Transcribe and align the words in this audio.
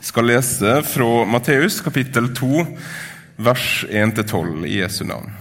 skal 0.00 0.28
lese 0.30 0.78
fra 0.86 1.24
Matteus 1.26 1.80
kapittel 1.80 2.30
2, 2.36 2.64
vers 3.36 3.84
1-12 3.90 4.66
i 4.66 4.78
Jesu 4.80 5.04
navn. 5.04 5.32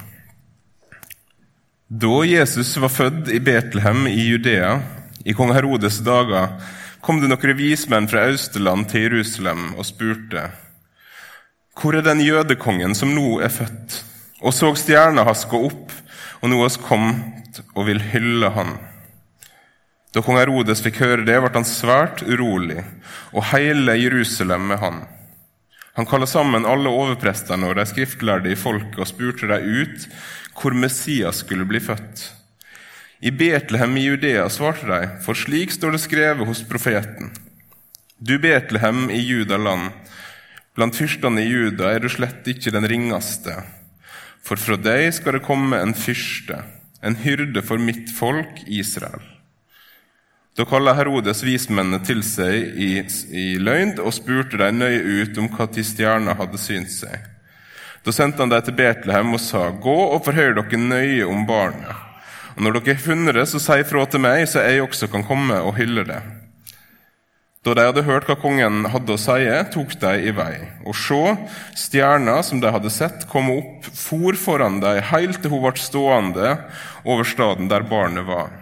Da 1.87 2.23
Jesus 2.27 2.73
var 2.77 2.91
født 2.91 3.29
i 3.31 3.39
Betlehem 3.39 4.07
i 4.07 4.27
Judea, 4.27 4.79
i 5.25 5.33
kong 5.33 5.53
Herodes' 5.55 6.01
dager, 6.03 6.57
kom 7.01 7.21
det 7.21 7.29
noen 7.31 7.55
vismenn 7.55 8.09
fra 8.11 8.25
Austerland 8.27 8.89
til 8.91 9.07
Jerusalem 9.07 9.73
og 9.77 9.87
spurte:" 9.87 10.49
Hvor 11.77 11.93
er 11.93 12.01
den 12.01 12.23
jødekongen 12.25 12.95
som 12.97 13.13
nå 13.13 13.37
er 13.45 13.53
født? 13.53 14.03
Og 14.41 14.53
så 14.53 14.71
stjerna 14.73 15.23
hans 15.27 15.45
gå 15.45 15.59
opp, 15.67 15.91
og 16.41 16.49
nå 16.49 16.57
har 16.63 16.73
vi 16.73 16.85
kommet 16.87 17.59
og 17.75 17.85
vil 17.85 18.01
hylle 18.01 18.49
han. 18.49 18.73
Da 20.15 20.23
kong 20.23 20.39
Herodes 20.39 20.81
fikk 20.83 21.01
høre 21.03 21.25
det, 21.27 21.35
ble 21.43 21.51
han 21.53 21.67
svært 21.67 22.23
urolig, 22.23 22.79
og 23.35 23.49
hele 23.51 23.97
Jerusalem 23.99 24.69
med 24.71 24.79
han. 24.81 25.03
Han 25.97 26.05
kalte 26.05 26.29
sammen 26.29 26.67
alle 26.69 26.91
overprestene 26.93 27.67
og 27.67 27.79
de 27.79 27.85
skriftlærde 27.89 28.51
i 28.53 28.59
folket 28.59 28.99
og 29.01 29.09
spurte 29.09 29.49
dem 29.49 29.65
ut 29.81 30.07
hvor 30.57 30.75
Messias 30.77 31.41
skulle 31.43 31.65
bli 31.69 31.81
født. 31.81 32.21
I 33.19 33.31
Betlehem 33.33 33.95
i 33.97 34.03
Judea 34.05 34.45
svarte 34.53 34.85
de, 34.85 34.99
for 35.25 35.37
slik 35.37 35.73
står 35.73 35.95
det 35.95 36.03
skrevet 36.03 36.45
hos 36.45 36.61
profeten. 36.69 37.31
Du 38.17 38.37
Betlehem 38.41 39.09
i 39.09 39.19
Judaland, 39.25 39.89
blant 40.77 40.97
fyrstene 40.97 41.41
i 41.41 41.49
Juda 41.49 41.89
er 41.89 42.03
du 42.03 42.09
slett 42.13 42.45
ikke 42.49 42.73
den 42.73 42.85
ringeste, 42.89 43.55
for 44.45 44.61
fra 44.61 44.77
deg 44.77 45.09
skal 45.17 45.37
det 45.37 45.45
komme 45.49 45.81
en 45.81 45.97
fyrste, 45.97 46.61
en 47.01 47.17
hyrde 47.25 47.65
for 47.65 47.81
mitt 47.81 48.13
folk 48.13 48.61
Israel. 48.69 49.36
Da 50.57 50.65
kalte 50.65 50.95
Herodes 50.97 51.43
vismennene 51.45 51.99
til 52.01 52.23
seg 52.25 52.79
i, 52.81 52.89
i 53.29 53.47
løgn 53.61 53.99
og 54.01 54.15
spurte 54.15 54.57
dem 54.57 54.79
nøye 54.81 55.21
ut 55.21 55.37
om 55.37 55.51
hva 55.53 55.67
til 55.69 55.85
stjerna 55.85 56.33
hadde 56.39 56.57
synt 56.57 56.89
seg. 56.89 57.13
Da 58.01 58.13
sendte 58.15 58.41
han 58.41 58.49
dem 58.49 58.65
til 58.65 58.73
Betlehem 58.79 59.35
og 59.37 59.43
sa, 59.43 59.67
Gå 59.69 59.95
og 60.15 60.25
forhør 60.25 60.57
dere 60.57 60.81
nøye 60.81 61.29
om 61.29 61.45
barnet. 61.45 61.93
Og 62.55 62.65
når 62.65 62.79
dere 62.79 62.95
har 62.95 63.05
funnet 63.05 63.37
det, 63.37 63.45
så 63.51 63.61
si 63.61 63.77
fra 63.85 64.07
til 64.09 64.25
meg, 64.25 64.47
så 64.49 64.65
jeg 64.65 64.81
også 64.81 65.11
kan 65.13 65.27
komme 65.27 65.61
og 65.61 65.77
hylle 65.77 66.07
det. 66.09 66.23
Da 67.61 67.75
de 67.77 67.85
hadde 67.91 68.07
hørt 68.07 68.25
hva 68.25 68.39
kongen 68.41 68.87
hadde 68.89 69.13
å 69.13 69.21
si, 69.21 69.45
tok 69.73 69.93
de 70.01 70.13
i 70.25 70.33
vei. 70.33 70.53
Og 70.89 70.97
se, 70.97 71.23
stjerna 71.77 72.39
som 72.41 72.63
de 72.63 72.73
hadde 72.73 72.89
sett 72.89 73.27
komme 73.29 73.59
opp, 73.61 73.91
for 73.93 74.33
foran 74.39 74.81
dem 74.81 75.03
helt 75.13 75.43
til 75.43 75.53
hun 75.53 75.67
ble 75.67 75.77
stående 75.77 76.55
over 77.05 77.27
staden 77.29 77.69
der 77.69 77.85
barnet 77.85 78.25
var. 78.25 78.55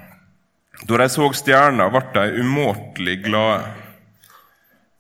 Da 0.86 0.98
de 0.98 1.06
så 1.10 1.26
stjerna, 1.34 1.88
ble 1.90 2.02
de 2.14 2.42
umåtelig 2.44 3.24
glade. 3.26 3.64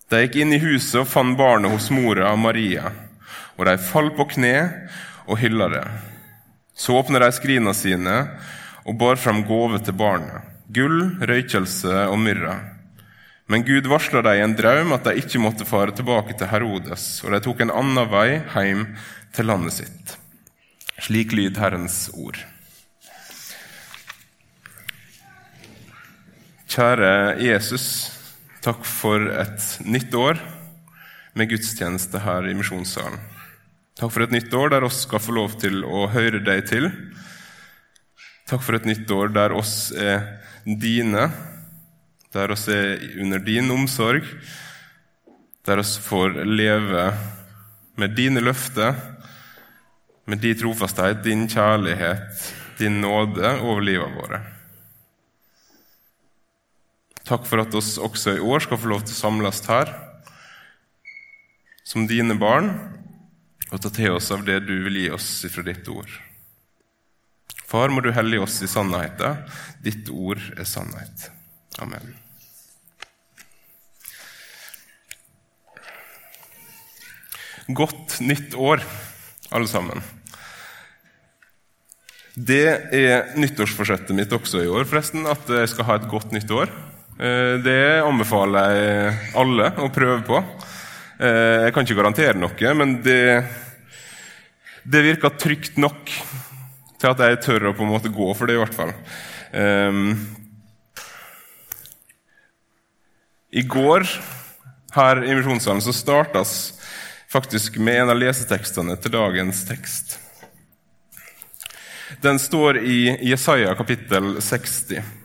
De 0.09 0.21
gikk 0.23 0.37
inn 0.41 0.55
i 0.55 0.61
huset 0.63 1.03
og 1.03 1.09
fant 1.11 1.37
barnet 1.37 1.69
hos 1.69 1.91
mora 1.93 2.31
Maria, 2.37 2.89
og 3.53 3.67
de 3.69 3.75
falt 3.77 4.15
på 4.17 4.25
kne 4.33 4.55
og 5.27 5.37
hylla 5.43 5.67
det. 5.69 5.83
Så 6.73 6.95
åpnet 6.97 7.21
de 7.21 7.29
skrina 7.37 7.73
sine 7.77 8.15
og 8.85 8.97
bar 9.01 9.21
fram 9.21 9.43
gave 9.45 9.77
til 9.85 9.97
barnet, 9.99 10.47
gull, 10.73 11.19
røykelse 11.21 12.07
og 12.09 12.17
myrra. 12.23 12.57
Men 13.45 13.67
Gud 13.67 13.85
varsla 13.85 14.25
dem 14.25 14.39
i 14.39 14.43
en 14.47 14.57
drøm 14.57 14.97
at 14.97 15.05
de 15.05 15.21
ikke 15.21 15.43
måtte 15.43 15.69
fare 15.69 15.93
tilbake 15.93 16.33
til 16.33 16.49
Herodes, 16.49 17.21
og 17.21 17.35
de 17.35 17.43
tok 17.45 17.61
en 17.61 17.75
annen 17.83 18.09
vei 18.09 18.41
hjem 18.41 18.87
til 19.37 19.51
landet 19.53 19.77
sitt. 19.77 20.17
Slik 21.05 21.35
lyd 21.37 21.61
Herrens 21.61 22.07
ord. 22.17 22.41
Kjære 26.75 27.39
Jesus, 27.39 27.83
takk 28.59 28.81
for 28.83 29.29
et 29.31 29.63
nytt 29.87 30.11
år 30.19 30.35
med 31.39 31.47
gudstjeneste 31.47 32.19
her 32.19 32.49
i 32.49 32.55
misjonssalen. 32.57 33.15
Takk 33.95 34.11
for 34.11 34.25
et 34.25 34.33
nytt 34.35 34.51
år 34.59 34.73
der 34.73 34.83
oss 34.83 34.97
skal 35.05 35.21
få 35.23 35.37
lov 35.37 35.53
til 35.61 35.85
å 35.87 36.01
høre 36.11 36.41
deg 36.43 36.65
til. 36.67 36.89
Takk 38.51 38.65
for 38.65 38.75
et 38.75 38.89
nytt 38.89 39.07
år 39.15 39.31
der 39.37 39.55
oss 39.55 39.93
er 39.95 40.25
dine, 40.67 41.29
der 42.35 42.51
oss 42.51 42.67
er 42.67 42.99
under 43.23 43.39
din 43.39 43.71
omsorg, 43.71 44.27
der 45.63 45.79
oss 45.79 45.93
får 45.95 46.41
leve 46.43 47.05
med 47.95 48.19
dine 48.19 48.43
løfter, 48.43 48.99
med 50.27 50.43
din 50.43 50.59
trofasthet, 50.59 51.23
din 51.23 51.47
kjærlighet, 51.47 52.51
din 52.83 52.99
nåde 52.99 53.55
over 53.61 53.87
livet 53.93 54.19
våre. 54.19 54.43
Takk 57.25 57.47
for 57.49 57.63
at 57.63 57.73
oss 57.73 57.95
også 57.97 58.35
i 58.35 58.43
år 58.43 58.61
skal 58.61 58.77
få 58.77 58.91
lov 58.91 59.05
til 59.05 59.15
å 59.15 59.21
samles 59.23 59.63
her 59.65 59.89
som 61.85 62.05
dine 62.09 62.37
barn 62.37 62.69
og 63.71 63.81
ta 63.81 63.89
til 63.93 64.13
oss 64.13 64.29
av 64.33 64.45
det 64.45 64.59
du 64.67 64.75
vil 64.85 64.99
gi 65.01 65.07
oss 65.13 65.29
fra 65.49 65.65
ditt 65.65 65.87
ord. 65.89 66.11
Far, 67.65 67.89
må 67.89 68.03
du 68.05 68.11
hellige 68.13 68.45
oss 68.45 68.59
i 68.61 68.69
sannheten. 68.69 69.41
Ditt 69.81 70.09
ord 70.13 70.41
er 70.53 70.67
sannhet. 70.69 71.29
Amen. 71.81 72.13
Godt 77.65 78.19
nytt 78.21 78.53
år, 78.53 78.85
alle 79.49 79.67
sammen. 79.69 80.03
Det 82.35 82.67
er 82.93 83.31
nyttårsforsettet 83.39 84.13
mitt 84.13 84.33
også 84.35 84.61
i 84.61 84.69
år, 84.69 84.85
forresten, 84.85 85.25
at 85.25 85.49
jeg 85.49 85.71
skal 85.73 85.89
ha 85.89 85.97
et 85.97 86.11
godt 86.11 86.35
nytt 86.35 86.51
år. 86.53 86.69
Eh, 87.15 87.55
det 87.63 88.03
anbefaler 88.03 88.73
jeg 88.75 89.19
alle 89.39 89.69
å 89.79 89.91
prøve 89.93 90.19
på. 90.27 90.41
Eh, 91.15 91.67
jeg 91.67 91.75
kan 91.75 91.87
ikke 91.87 91.99
garantere 92.01 92.35
noe, 92.39 92.73
men 92.75 92.97
det, 93.05 93.45
det 94.83 95.03
virker 95.05 95.37
trygt 95.39 95.79
nok 95.79 96.11
til 96.99 97.11
at 97.13 97.23
jeg 97.23 97.41
tør 97.45 97.69
å 97.69 97.75
på 97.77 97.85
en 97.85 97.93
måte 97.93 98.11
gå 98.11 98.27
for 98.35 98.51
det, 98.51 98.57
i 98.57 98.61
hvert 98.63 98.75
fall. 98.75 98.91
Um, 99.55 100.15
I 103.55 103.63
går 103.63 104.03
her 104.95 105.21
i 105.23 105.35
Misjonssalen 105.37 105.83
så 105.83 105.93
startes 105.95 106.55
faktisk 107.31 107.77
med 107.79 108.01
en 108.01 108.11
av 108.11 108.19
lesetekstene 108.19 108.97
til 108.99 109.13
dagens 109.15 109.61
tekst. 109.67 110.17
Den 112.23 112.39
står 112.39 112.81
i 112.83 112.99
Jesaja 113.29 113.71
kapittel 113.79 114.35
60. 114.43 115.23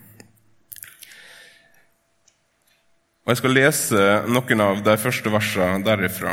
Og 3.31 3.37
Jeg 3.37 3.45
skal 3.45 3.53
lese 3.55 4.05
noen 4.27 4.61
av 4.65 4.81
de 4.83 4.95
første 4.99 5.31
versene 5.31 5.85
derifra. 5.87 6.33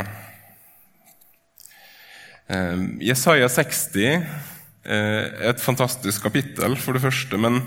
Ehm, 2.49 2.87
Jesaja 3.05 3.45
60 3.53 3.99
eh, 4.01 5.27
et 5.51 5.61
fantastisk 5.61 6.25
kapittel, 6.25 6.73
for 6.81 6.97
det 6.97 7.03
første, 7.05 7.37
men 7.37 7.61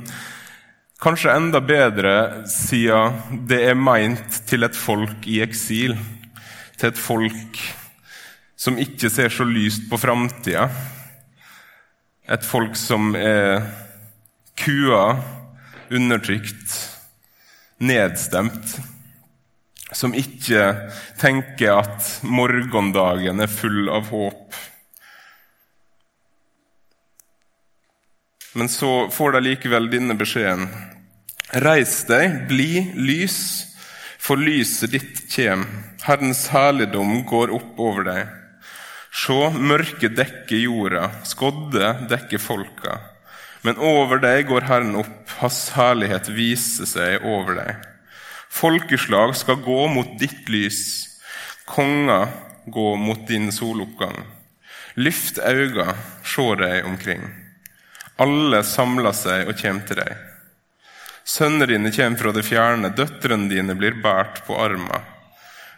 kanskje 0.98 1.36
enda 1.38 1.62
bedre 1.62 2.42
siden 2.50 3.46
det 3.46 3.62
er 3.70 3.78
meint 3.78 4.42
til 4.50 4.66
et 4.66 4.74
folk 4.74 5.30
i 5.30 5.38
eksil. 5.46 5.94
Til 6.74 6.90
et 6.90 6.98
folk 6.98 7.64
som 8.58 8.82
ikke 8.82 9.14
ser 9.14 9.30
så 9.30 9.46
lyst 9.46 9.86
på 9.86 10.02
framtida. 10.10 10.66
Et 12.26 12.50
folk 12.50 12.74
som 12.74 13.14
er 13.14 13.60
kua, 14.58 15.20
undertrykt, 15.86 16.80
nedstemt 17.78 18.80
som 19.92 20.14
ikke 20.14 20.66
tenker 21.20 21.80
at 21.80 22.10
morgendagen 22.22 23.42
er 23.42 23.50
full 23.50 23.88
av 23.92 24.10
håp. 24.12 24.58
Men 28.52 28.68
så 28.68 29.08
får 29.14 29.36
de 29.36 29.42
likevel 29.46 29.90
denne 29.92 30.16
beskjeden. 30.18 30.66
Reis 31.62 32.02
deg, 32.06 32.46
bli 32.50 32.90
lys, 32.98 33.38
for 34.20 34.38
lyset 34.38 34.92
ditt 34.94 35.22
kjem. 35.30 35.64
Herrens 36.06 36.48
herligdom 36.52 37.22
går 37.30 37.54
opp 37.54 37.78
over 37.82 38.06
deg. 38.06 38.36
Sjå, 39.10 39.50
mørket 39.58 40.14
dekker 40.18 40.60
jorda, 40.62 41.08
skodde 41.26 41.94
dekker 42.10 42.42
folka. 42.42 43.00
Men 43.66 43.80
over 43.82 44.22
deg 44.22 44.46
går 44.48 44.66
Herren 44.70 44.94
opp, 45.02 45.16
Hans 45.40 45.70
herlighet 45.74 46.30
viser 46.32 46.88
seg 46.88 47.26
over 47.26 47.58
deg. 47.58 47.89
Folkeslag 48.50 49.36
skal 49.38 49.60
gå 49.62 49.86
mot 49.88 50.16
ditt 50.18 50.48
lys, 50.50 50.80
konger 51.70 52.28
gå 52.66 52.96
mot 52.96 53.22
din 53.28 53.52
soloppgang. 53.52 54.18
Lyft 54.94 55.38
auga, 55.38 55.94
se 56.26 56.48
deg 56.58 56.84
omkring. 56.84 57.22
Alle 58.20 58.64
samler 58.66 59.14
seg 59.16 59.48
og 59.48 59.56
kommer 59.60 59.86
til 59.86 60.02
deg. 60.02 60.26
Sønnene 61.24 61.68
dine 61.70 61.92
kommer 61.94 62.18
fra 62.18 62.32
det 62.34 62.42
fjerne, 62.44 62.90
døtrene 62.90 63.48
dine 63.48 63.76
blir 63.78 64.00
båret 64.02 64.42
på 64.46 64.58
arma. 64.58 64.98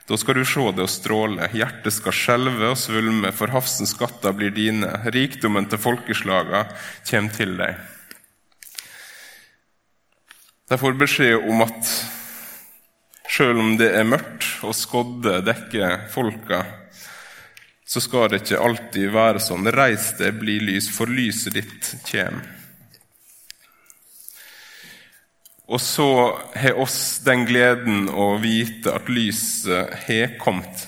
Da 0.08 0.16
skal 0.18 0.40
du 0.40 0.46
se 0.48 0.64
det 0.74 0.82
og 0.82 0.90
stråle, 0.90 1.46
hjertet 1.54 1.94
skal 1.94 2.16
skjelve 2.16 2.72
og 2.72 2.80
svulme, 2.80 3.30
for 3.36 3.52
havsens 3.52 3.92
skatter 3.94 4.34
blir 4.34 4.50
dine, 4.54 4.88
rikdommen 5.14 5.68
til 5.70 5.80
folkeslaga 5.82 6.64
kommer 7.08 7.36
til 7.36 7.54
deg. 7.60 7.76
De 10.72 10.80
får 10.80 10.98
beskjed 10.98 11.46
om 11.52 11.62
at 11.66 11.92
Sjøl 13.32 13.56
om 13.56 13.76
det 13.80 13.86
er 13.96 14.04
mørkt 14.04 14.44
og 14.68 14.74
skodde 14.76 15.38
dekker 15.46 16.02
folka, 16.12 16.58
så 17.88 18.00
skal 18.04 18.26
det 18.28 18.42
ikke 18.42 18.58
alltid 18.60 19.06
være 19.14 19.40
sånn. 19.40 19.70
Reis 19.72 20.10
deg, 20.18 20.36
bli 20.36 20.58
lys, 20.60 20.90
for 20.92 21.08
lyset 21.08 21.56
ditt 21.56 21.88
kjem. 22.04 22.42
Og 25.72 25.80
så 25.80 26.08
har 26.60 26.76
oss 26.84 27.22
den 27.24 27.46
gleden 27.48 28.10
å 28.12 28.34
vite 28.42 28.92
at 28.92 29.08
lyset 29.08 29.96
har 30.04 30.36
kommet, 30.42 30.84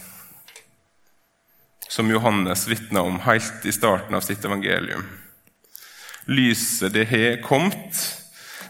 som 1.88 2.12
Johannes 2.12 2.67
vitna 2.69 3.06
om 3.08 3.23
helt 3.25 3.64
i 3.64 3.73
starten 3.73 4.20
av 4.20 4.26
sitt 4.26 4.44
evangelium. 4.44 5.08
Lyset, 6.29 6.93
det 6.93 7.08
har 7.08 7.41
kommet, 7.41 8.05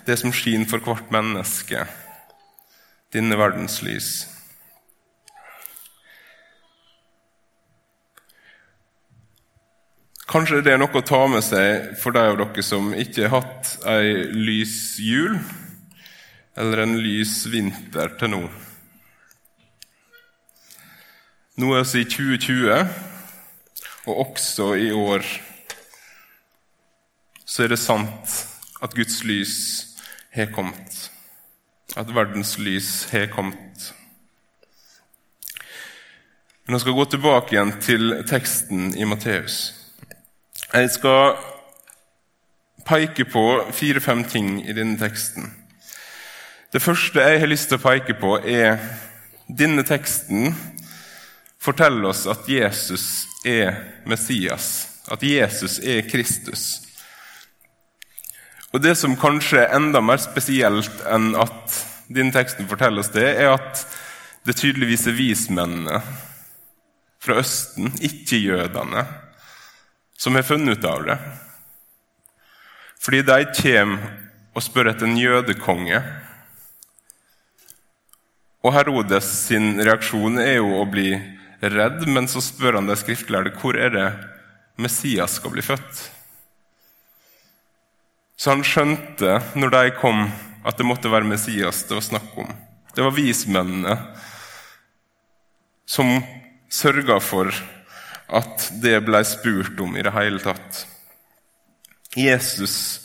det 0.06 0.20
som 0.22 0.30
skinner 0.30 0.70
for 0.70 0.86
hvert 0.86 1.10
menneske 1.10 1.88
denne 3.14 3.38
verdens 3.38 3.80
lys. 3.86 4.12
Kanskje 10.34 10.64
det 10.66 10.72
er 10.74 10.80
noe 10.82 10.98
å 10.98 11.06
ta 11.06 11.20
med 11.30 11.44
seg 11.46 11.92
for 12.00 12.16
de 12.16 12.22
av 12.26 12.40
dere 12.40 12.62
som 12.66 12.90
ikke 12.98 13.28
har 13.28 13.44
hatt 13.44 13.76
ei 13.86 14.24
lys 14.34 14.96
jul 14.98 15.36
eller 16.58 16.82
en 16.82 16.96
lys 16.98 17.44
vinter 17.52 18.16
til 18.18 18.32
nå. 18.32 18.42
Nå 21.62 21.70
er 21.78 21.86
vi 21.86 22.02
i 22.02 22.08
2020, 22.10 22.94
og 24.10 24.22
også 24.24 24.72
i 24.74 24.90
år 24.90 25.22
så 27.46 27.62
er 27.62 27.70
det 27.70 27.78
sant 27.78 28.38
at 28.82 28.94
Guds 28.98 29.22
lys 29.22 29.56
har 30.34 30.50
kommet 30.50 31.13
at 31.96 32.14
verdens 32.14 32.56
lys 32.58 33.04
har 33.12 33.26
kommet. 33.32 33.92
Men 36.64 36.74
jeg 36.74 36.80
skal 36.80 36.96
gå 36.96 37.04
tilbake 37.04 37.54
igjen 37.54 37.74
til 37.84 38.14
teksten 38.28 38.94
i 38.96 39.04
Matteus. 39.04 39.74
Jeg 40.72 40.90
skal 40.90 41.36
peke 42.88 43.24
på 43.28 43.44
fire-fem 43.72 44.24
ting 44.24 44.56
i 44.68 44.72
denne 44.72 44.98
teksten. 44.98 45.52
Det 46.72 46.82
første 46.82 47.20
jeg 47.20 47.40
har 47.40 47.52
lyst 47.52 47.68
til 47.68 47.78
å 47.78 47.84
peke 47.84 48.16
på, 48.18 48.38
er 48.40 48.80
denne 49.48 49.84
teksten 49.86 50.54
forteller 51.60 52.10
oss 52.10 52.24
at 52.26 52.48
Jesus 52.48 53.26
er 53.46 53.76
Messias, 54.08 54.88
at 55.12 55.22
Jesus 55.22 55.78
er 55.78 56.04
Kristus. 56.08 56.83
Og 58.74 58.82
Det 58.82 58.96
som 58.98 59.14
kanskje 59.14 59.60
er 59.62 59.76
enda 59.76 60.00
mer 60.02 60.18
spesielt 60.18 61.04
enn 61.06 61.30
at 61.38 61.76
din 62.10 62.32
teksten 62.34 62.66
forteller 62.66 63.04
oss 63.04 63.12
det, 63.14 63.28
er 63.38 63.54
at 63.54 63.84
det 64.44 64.56
tydeligvis 64.58 65.06
er 65.06 65.14
vismennene 65.14 66.00
fra 67.22 67.38
Østen, 67.40 67.92
ikke 68.02 68.40
jødene, 68.42 69.04
som 70.18 70.34
har 70.34 70.44
funnet 70.44 70.76
ut 70.76 70.88
av 70.90 71.06
det. 71.06 71.16
Fordi 73.00 73.22
de 73.30 73.38
kommer 73.60 74.10
og 74.54 74.66
spør 74.66 74.90
etter 74.90 75.06
en 75.06 75.22
jødekonge. 75.22 76.02
Og 78.64 78.74
Herodes 78.74 79.30
sin 79.46 79.78
reaksjon 79.78 80.42
er 80.42 80.58
jo 80.58 80.80
å 80.80 80.84
bli 80.90 81.12
redd, 81.62 82.04
men 82.10 82.26
så 82.30 82.42
spør 82.44 82.80
han 82.80 82.90
de 82.90 82.98
skriftlærde 82.98 83.54
hvor 83.60 83.78
er 83.78 83.94
det 83.94 84.06
Messias 84.82 85.38
skal 85.38 85.54
bli 85.54 85.62
født. 85.62 86.04
Så 88.36 88.50
han 88.50 88.64
skjønte, 88.66 89.38
når 89.54 89.70
de 89.74 89.82
kom, 90.00 90.26
at 90.64 90.78
det 90.78 90.86
måtte 90.88 91.12
være 91.12 91.28
Messias 91.28 91.84
det 91.88 91.98
var 91.98 92.06
snakk 92.06 92.38
om. 92.40 92.50
Det 92.94 93.02
var 93.02 93.14
vismennene 93.14 93.96
som 95.86 96.16
sørga 96.72 97.20
for 97.22 97.50
at 98.34 98.68
det 98.82 98.96
ble 99.06 99.20
spurt 99.28 99.80
om 99.84 99.96
i 99.96 100.02
det 100.02 100.14
hele 100.14 100.40
tatt. 100.42 100.84
Jesus 102.16 103.04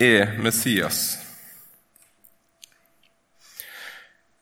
er 0.00 0.36
Messias. 0.40 1.18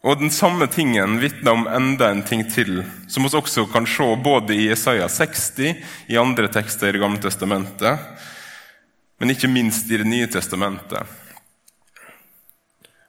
Og 0.06 0.20
Den 0.20 0.31
samme 0.31 0.69
tingen 0.70 1.19
vitner 1.19 1.56
om 1.56 1.67
enda 1.67 2.12
en 2.12 2.23
ting 2.23 2.44
til, 2.50 2.85
som 3.11 3.26
vi 3.26 3.35
også 3.35 3.67
kan 3.73 3.87
se 3.87 4.06
både 4.23 4.55
i 4.55 4.69
Isaiah 4.70 5.11
60, 5.11 5.75
i 6.06 6.19
andre 6.19 6.49
tekster 6.49 6.88
i 6.88 6.93
Det 6.94 7.02
gamle 7.02 7.23
testamentet, 7.23 7.99
men 9.18 9.34
ikke 9.34 9.50
minst 9.50 9.90
i 9.90 9.98
Det 9.98 10.06
nye 10.06 10.26
testamentet. 10.30 11.06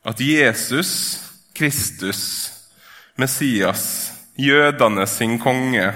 At 0.06 0.19
Jesus, 0.19 1.19
Kristus, 1.53 2.21
Messias, 3.15 4.11
jødene 4.39 5.07
sin 5.07 5.39
konge 5.39 5.94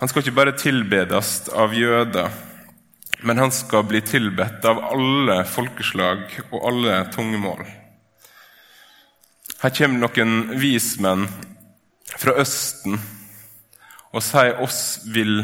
Han 0.00 0.08
skal 0.08 0.22
ikke 0.22 0.36
bare 0.36 0.56
tilbedes 0.56 1.50
av 1.52 1.74
jøder, 1.76 2.30
men 3.20 3.38
han 3.38 3.50
skal 3.52 3.84
bli 3.84 4.00
tilbedt 4.00 4.64
av 4.64 4.78
alle 4.94 5.42
folkeslag 5.44 6.22
og 6.46 6.62
alle 6.70 7.02
tungemål. 7.12 7.66
Her 9.60 9.74
kommer 9.76 10.06
noen 10.06 10.54
vismenn 10.56 11.26
fra 12.16 12.32
Østen 12.40 12.96
og 14.10 14.24
sier 14.24 14.56
oss 14.64 15.02
vil 15.12 15.42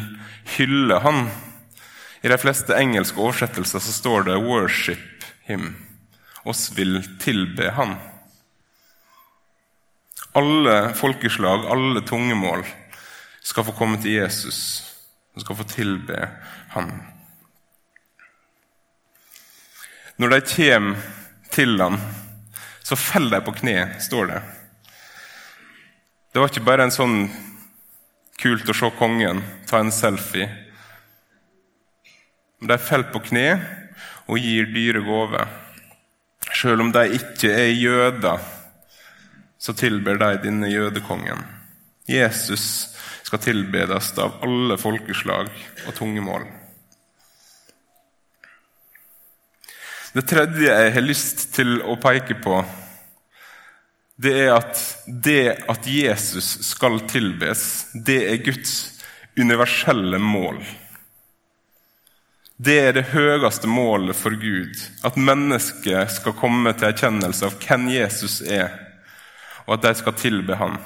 hylle 0.56 1.02
han 1.04 1.26
i 2.22 2.28
de 2.28 2.38
fleste 2.38 2.76
engelske 2.76 3.20
oversettelser 3.20 3.82
så 3.82 3.92
står 3.92 4.28
det 4.28 4.36
'worship 4.40 5.24
him'. 5.48 5.74
Oss 6.44 6.70
vil 6.76 7.02
tilbe 7.18 7.70
han. 7.70 7.96
Alle 10.32 10.94
folkeslag, 10.94 11.66
alle 11.66 12.00
tungemål, 12.00 12.64
skal 13.42 13.64
få 13.64 13.72
komme 13.72 13.98
til 14.02 14.10
Jesus 14.10 14.84
og 15.34 15.40
skal 15.40 15.56
få 15.56 15.64
tilbe 15.70 16.28
han. 16.68 16.92
Når 20.16 20.28
de 20.28 20.40
kommer 20.40 21.02
til 21.50 21.80
han, 21.80 21.98
så 22.82 22.96
faller 22.96 23.40
de 23.40 23.44
på 23.44 23.56
kne, 23.58 24.00
står 24.00 24.26
det. 24.26 24.42
Det 26.32 26.40
var 26.40 26.52
ikke 26.52 26.66
bare 26.68 26.86
en 26.86 26.94
sånn 26.94 27.18
kult 28.40 28.68
å 28.68 28.76
se 28.76 28.90
kongen 28.98 29.42
ta 29.68 29.80
en 29.80 29.92
selfie. 29.92 30.46
De 32.60 32.78
faller 32.80 33.12
på 33.12 33.20
kne 33.28 33.48
og 34.26 34.40
gir 34.40 34.68
dyre 34.72 35.02
gaver. 35.04 35.48
Selv 36.56 36.86
om 36.86 36.92
de 36.94 37.04
ikke 37.18 37.50
er 37.52 37.72
jøder, 37.74 38.40
så 39.58 39.74
tilber 39.76 40.16
de 40.20 40.30
denne 40.46 40.70
jødekongen. 40.70 41.42
Jesus 42.08 42.94
skal 43.26 43.42
tilbedes 43.42 44.12
av 44.22 44.38
alle 44.46 44.78
folkeslag 44.78 45.50
og 45.86 45.94
tungemål. 45.98 46.46
Det 50.16 50.24
tredje 50.30 50.70
jeg 50.70 50.92
har 50.94 51.04
lyst 51.04 51.48
til 51.52 51.80
å 51.84 51.98
peke 52.00 52.38
på, 52.40 52.62
det 54.16 54.32
er 54.46 54.54
at 54.54 54.80
det 55.06 55.58
at 55.68 55.88
Jesus 55.90 56.54
skal 56.70 57.02
tilbes, 57.10 57.66
det 57.92 58.22
er 58.30 58.40
Guds 58.46 59.02
universelle 59.36 60.16
mål. 60.22 60.62
Det 62.56 62.78
er 62.80 62.94
det 62.96 63.10
høyeste 63.12 63.68
målet 63.68 64.16
for 64.16 64.32
Gud, 64.40 64.78
at 65.04 65.16
mennesket 65.20 66.14
skal 66.14 66.36
komme 66.38 66.72
til 66.72 66.88
erkjennelse 66.88 67.50
av 67.50 67.56
hvem 67.60 67.90
Jesus 67.92 68.38
er, 68.40 68.70
og 69.66 69.74
at 69.76 69.82
de 69.84 69.92
skal 69.98 70.14
tilbe 70.16 70.56
ham. 70.56 70.78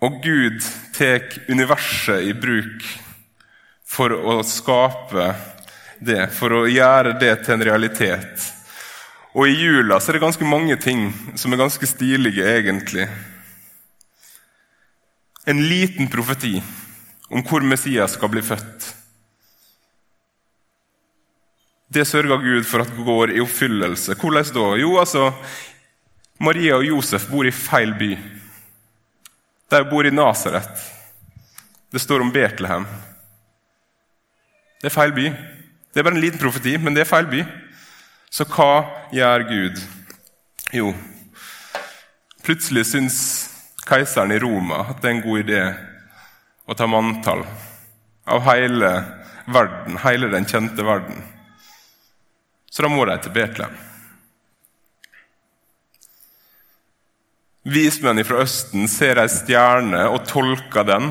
Og 0.00 0.20
Gud 0.22 0.62
tar 0.94 1.26
universet 1.50 2.28
i 2.30 2.34
bruk 2.38 2.86
for 3.90 4.14
å 4.14 4.38
skape 4.46 5.32
det, 5.98 6.28
for 6.32 6.54
å 6.60 6.68
gjøre 6.70 7.16
det 7.18 7.34
til 7.42 7.56
en 7.56 7.64
realitet. 7.72 8.46
Og 9.34 9.50
i 9.50 9.56
jula 9.58 9.98
så 9.98 10.12
er 10.12 10.18
det 10.20 10.22
ganske 10.28 10.46
mange 10.46 10.78
ting 10.78 11.08
som 11.34 11.50
er 11.50 11.60
ganske 11.60 11.90
stilige, 11.90 12.46
egentlig. 12.54 13.08
En 15.50 15.58
liten 15.66 16.06
profeti 16.10 16.60
om 17.30 17.44
hvor 17.46 17.62
Messias 17.62 18.16
skal 18.16 18.32
bli 18.32 18.42
født. 18.42 18.88
Det 21.90 22.06
sørger 22.06 22.42
Gud 22.42 22.64
for 22.66 22.84
at 22.84 22.90
går 23.04 23.34
i 23.34 23.40
oppfyllelse. 23.42 24.14
Hvordan 24.14 24.54
da? 24.54 24.66
Jo, 24.78 24.98
altså, 24.98 25.32
Maria 26.38 26.76
og 26.78 26.86
Josef 26.86 27.26
bor 27.30 27.46
i 27.46 27.54
feil 27.54 27.94
by. 27.98 28.12
De 29.70 29.84
bor 29.90 30.06
i 30.06 30.14
Nasaret. 30.14 30.84
Det 31.90 32.00
står 32.00 32.22
om 32.22 32.30
Betlehem. 32.32 32.86
Det 34.80 34.86
er 34.86 34.94
feil 34.94 35.12
by. 35.12 35.26
Det 35.90 35.98
er 35.98 36.06
bare 36.06 36.14
en 36.14 36.22
liten 36.22 36.38
profeti, 36.38 36.76
men 36.78 36.94
det 36.94 37.02
er 37.02 37.10
feil 37.10 37.26
by. 37.30 37.42
Så 38.30 38.46
hva 38.46 38.86
gjør 39.12 39.46
Gud? 39.48 39.82
Jo, 40.72 40.92
plutselig 42.46 42.84
syns 42.86 43.16
keiseren 43.88 44.30
i 44.30 44.38
Roma 44.38 44.84
at 44.92 45.00
det 45.02 45.08
er 45.10 45.16
en 45.16 45.24
god 45.24 45.40
idé 45.42 45.62
og 46.70 46.78
ta 46.78 46.86
manntall 46.86 47.42
av 48.30 48.44
hele 48.46 48.90
verden, 49.50 49.98
hele 50.04 50.30
den 50.30 50.46
kjente 50.46 50.84
verden. 50.86 51.24
Så 52.70 52.84
da 52.86 52.90
må 52.92 53.04
de 53.08 53.16
til 53.18 53.34
Betlehem. 53.34 53.74
Vismenn 57.66 58.22
fra 58.24 58.44
Østen 58.44 58.86
ser 58.88 59.18
ei 59.20 59.28
stjerne 59.28 60.06
og 60.14 60.22
tolker 60.30 60.86
den. 60.86 61.10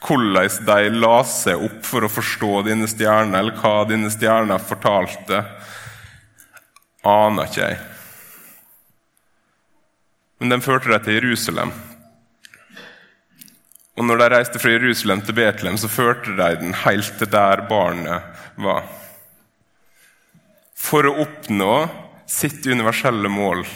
Hvordan 0.00 0.56
de 0.64 0.78
la 0.96 1.16
seg 1.28 1.60
opp 1.60 1.84
for 1.84 2.06
å 2.06 2.10
forstå 2.10 2.62
denne 2.70 2.88
stjerna, 2.88 3.42
eller 3.42 3.58
hva 3.60 3.84
denne 3.84 4.08
stjerna 4.10 4.56
fortalte, 4.62 5.42
aner 7.04 7.50
ikke 7.50 7.60
jeg. 7.66 7.78
Men 10.40 10.56
den 10.56 10.64
førte 10.64 10.88
dem 10.88 11.04
til 11.04 11.18
Jerusalem, 11.20 11.74
og 14.00 14.06
når 14.08 14.16
de 14.16 14.26
reiste 14.32 14.60
fra 14.62 14.70
Jerusalem 14.72 15.20
til 15.20 15.36
Betlehem, 15.36 15.76
så 15.76 15.88
førte 15.92 16.32
de 16.32 16.48
den 16.56 16.72
helt 16.86 17.18
til 17.20 17.28
der 17.28 17.60
barnet 17.68 18.38
var. 18.56 18.86
For 20.72 21.04
å 21.04 21.18
oppnå 21.20 21.74
sitt 22.24 22.64
universelle 22.64 23.28
mål 23.28 23.66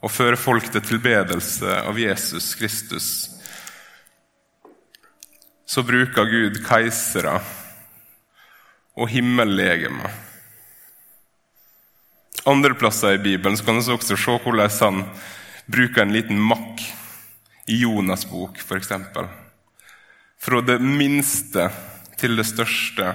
og 0.00 0.14
føre 0.14 0.38
folk 0.40 0.70
til 0.72 0.80
tilbedelse 0.86 1.82
av 1.82 2.00
Jesus 2.00 2.54
Kristus, 2.56 3.08
så 5.68 5.84
bruker 5.84 6.30
Gud 6.30 6.62
keisere 6.64 7.34
og 8.96 9.10
himmellegemer. 9.12 10.14
Andre 12.48 12.72
plasser 12.72 13.18
i 13.18 13.20
Bibelen 13.20 13.60
kan 13.60 13.82
vi 13.82 13.92
også 13.92 14.16
se 14.16 14.38
hvordan 14.46 14.72
han 14.80 15.04
bruker 15.68 16.06
en 16.06 16.16
liten 16.16 16.40
makk 16.40 16.80
i 17.68 17.82
Jonas' 17.82 18.24
bok, 18.30 18.56
f.eks. 18.64 18.96
Fra 20.38 20.60
det 20.62 20.78
minste 20.78 21.68
til 22.18 22.38
det 22.38 22.46
største, 22.46 23.12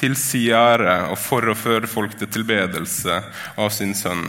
til 0.00 0.16
si 0.16 0.46
ære 0.54 1.10
og 1.12 1.18
for 1.20 1.44
å 1.50 1.56
føre 1.58 1.90
folk 1.90 2.16
til 2.16 2.30
tilbedelse 2.32 3.18
av 3.60 3.68
sin 3.74 3.92
sønn. 3.96 4.24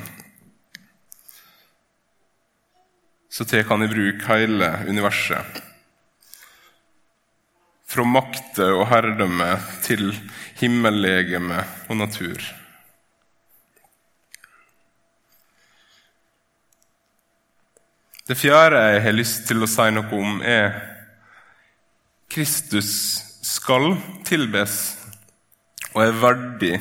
Så 3.32 3.48
tar 3.48 3.64
han 3.70 3.86
i 3.86 3.92
bruk 3.92 4.26
hele 4.28 4.74
universet. 4.90 5.62
Fra 7.88 8.04
makte 8.08 8.68
og 8.76 8.90
herredømme 8.92 9.54
til 9.84 10.12
himmellegeme 10.60 11.64
og 11.88 12.02
natur. 12.04 12.44
Det 18.28 18.38
fjerde 18.40 18.80
jeg 18.94 19.04
har 19.04 19.16
lyst 19.16 19.48
til 19.48 19.64
å 19.64 19.68
si 19.68 19.88
noe 19.92 20.08
om, 20.16 20.40
er 20.44 20.91
Kristus 22.32 22.92
skal 23.44 23.98
tilbes 24.24 24.76
og 25.92 26.00
er 26.06 26.14
verdig 26.16 26.78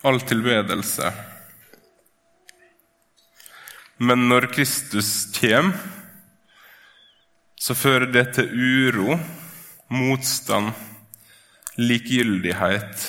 all 0.00 0.16
tilbedelse. 0.24 1.10
Men 4.00 4.24
når 4.30 4.48
Kristus 4.54 5.10
kommer, 5.36 5.76
så 7.62 7.76
fører 7.78 8.08
det 8.10 8.24
til 8.34 8.48
uro, 8.48 9.18
motstand, 9.92 10.72
likegyldighet 11.76 13.04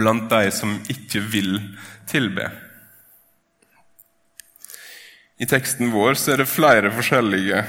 blant 0.00 0.26
de 0.32 0.48
som 0.50 0.78
ikke 0.90 1.20
vil 1.28 1.58
tilbe. 2.08 2.48
I 5.36 5.46
teksten 5.46 5.92
vår 5.92 6.16
er 6.32 6.40
det 6.40 6.48
flere 6.50 6.90
forskjellige 6.94 7.66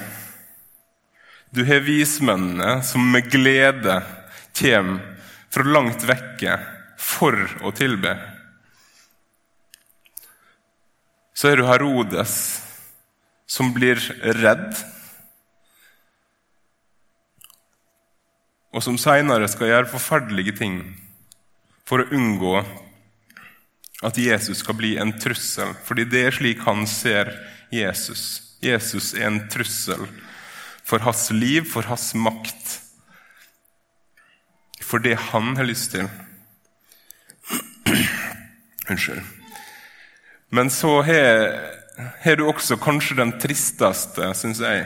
du 1.55 1.63
har 1.63 1.79
vismennene 1.85 2.83
som 2.83 3.05
med 3.11 3.29
glede 3.31 4.01
kommer 4.55 4.99
fra 5.49 5.63
langt 5.63 6.03
vekke 6.03 6.57
for 6.99 7.37
å 7.63 7.71
tilbe. 7.75 8.11
Så 11.35 11.51
er 11.51 11.59
du 11.59 11.67
Herodes, 11.67 12.35
som 13.47 13.71
blir 13.75 13.99
redd, 14.35 14.75
og 18.75 18.83
som 18.83 18.99
seinere 18.99 19.47
skal 19.47 19.71
gjøre 19.71 19.91
forferdelige 19.93 20.57
ting 20.59 20.79
for 21.87 22.03
å 22.03 22.09
unngå 22.15 22.57
at 24.03 24.19
Jesus 24.19 24.59
skal 24.59 24.75
bli 24.75 24.97
en 24.99 25.15
trussel, 25.23 25.71
fordi 25.87 26.03
det 26.11 26.27
er 26.27 26.35
slik 26.35 26.67
han 26.67 26.83
ser 26.89 27.31
Jesus. 27.71 28.57
Jesus 28.59 29.13
er 29.15 29.29
en 29.29 29.45
trussel 29.51 30.03
for 30.85 30.99
hans 30.99 31.31
liv, 31.31 31.65
for 31.65 31.87
hans 31.89 32.13
makt. 32.13 32.81
For 34.85 35.01
det 35.01 35.17
han 35.31 35.55
har 35.57 35.65
lyst 35.65 35.91
til. 35.95 36.09
Unnskyld. 38.89 39.23
Men 40.49 40.69
så 40.69 41.01
har 41.01 42.37
du 42.37 42.45
også 42.45 42.77
kanskje 42.77 43.17
den 43.17 43.33
tristeste, 43.41 44.29
syns 44.37 44.61
jeg. 44.61 44.85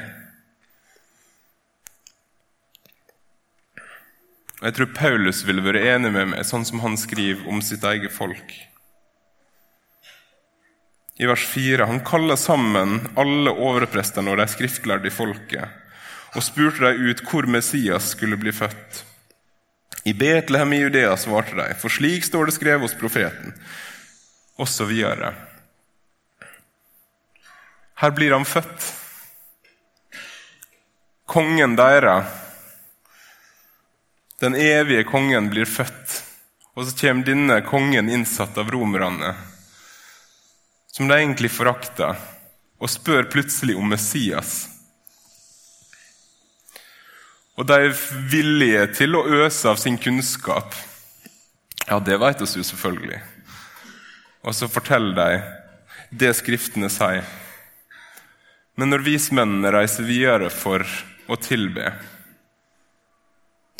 Og 4.59 4.65
Jeg 4.67 4.75
tror 4.75 4.95
Paulus 4.95 5.43
ville 5.47 5.63
vært 5.63 5.83
enig 5.83 6.11
med 6.15 6.31
meg, 6.31 6.47
sånn 6.47 6.65
som 6.67 6.81
han 6.83 6.97
skriver 6.99 7.47
om 7.51 7.61
sitt 7.63 7.83
eget 7.87 8.15
folk 8.15 8.55
i 11.19 11.27
vers 11.27 11.43
4. 11.51 11.83
Han 11.85 11.99
kaller 12.07 12.39
sammen 12.39 13.01
alle 13.19 13.51
overprestene 13.51 14.31
og 14.31 14.39
de 14.39 14.47
skriftlærde 14.47 15.09
i 15.09 15.13
folket 15.13 15.88
og 16.35 16.45
spurte 16.45 16.85
de 16.85 17.09
ut 17.09 17.23
hvor 17.25 17.47
Messias 17.49 18.11
skulle 18.13 18.37
bli 18.39 18.53
født. 18.53 19.03
I 20.05 20.13
Betlehem 20.13 20.73
i 20.73 20.81
Judea 20.83 21.15
svarte 21.17 21.57
de, 21.57 21.67
for 21.81 21.91
slik 21.91 22.25
står 22.25 22.49
det 22.49 22.55
skrevet 22.55 22.85
hos 22.85 22.95
profeten, 22.97 23.53
osv. 24.57 24.93
Her 27.99 28.15
blir 28.15 28.33
han 28.37 28.47
født. 28.47 28.87
Kongen 31.29 31.75
deres, 31.77 32.25
den 34.39 34.55
evige 34.55 35.03
kongen, 35.03 35.49
blir 35.51 35.67
født. 35.67 36.23
Og 36.79 36.87
så 36.87 36.95
kommer 36.95 37.27
denne 37.27 37.59
kongen 37.67 38.09
innsatt 38.09 38.57
av 38.57 38.69
romerne 38.71 39.33
som 40.99 41.07
de 41.07 41.15
egentlig 41.15 41.51
forakter, 41.53 42.17
og 42.79 42.89
spør 42.91 43.29
plutselig 43.31 43.75
om 43.77 43.87
Messias. 43.87 44.65
Og 47.59 47.67
de 47.67 47.75
er 47.75 47.97
villige 48.31 48.85
til 48.95 49.17
å 49.19 49.25
øse 49.43 49.67
av 49.67 49.75
sin 49.81 49.97
kunnskap. 49.99 50.71
Ja, 51.89 51.97
det 51.99 52.15
vet 52.21 52.41
oss 52.45 52.55
jo 52.55 52.63
selvfølgelig. 52.63 53.19
Og 54.47 54.55
så 54.55 54.69
forteller 54.71 55.17
de 55.19 56.19
det 56.21 56.31
Skriftene 56.37 56.87
sier. 56.89 57.25
Men 58.79 58.93
når 58.93 59.03
vismennene 59.03 59.73
reiser 59.75 60.07
videre 60.07 60.47
for 60.53 60.85
å 61.27 61.35
tilbe, 61.35 61.91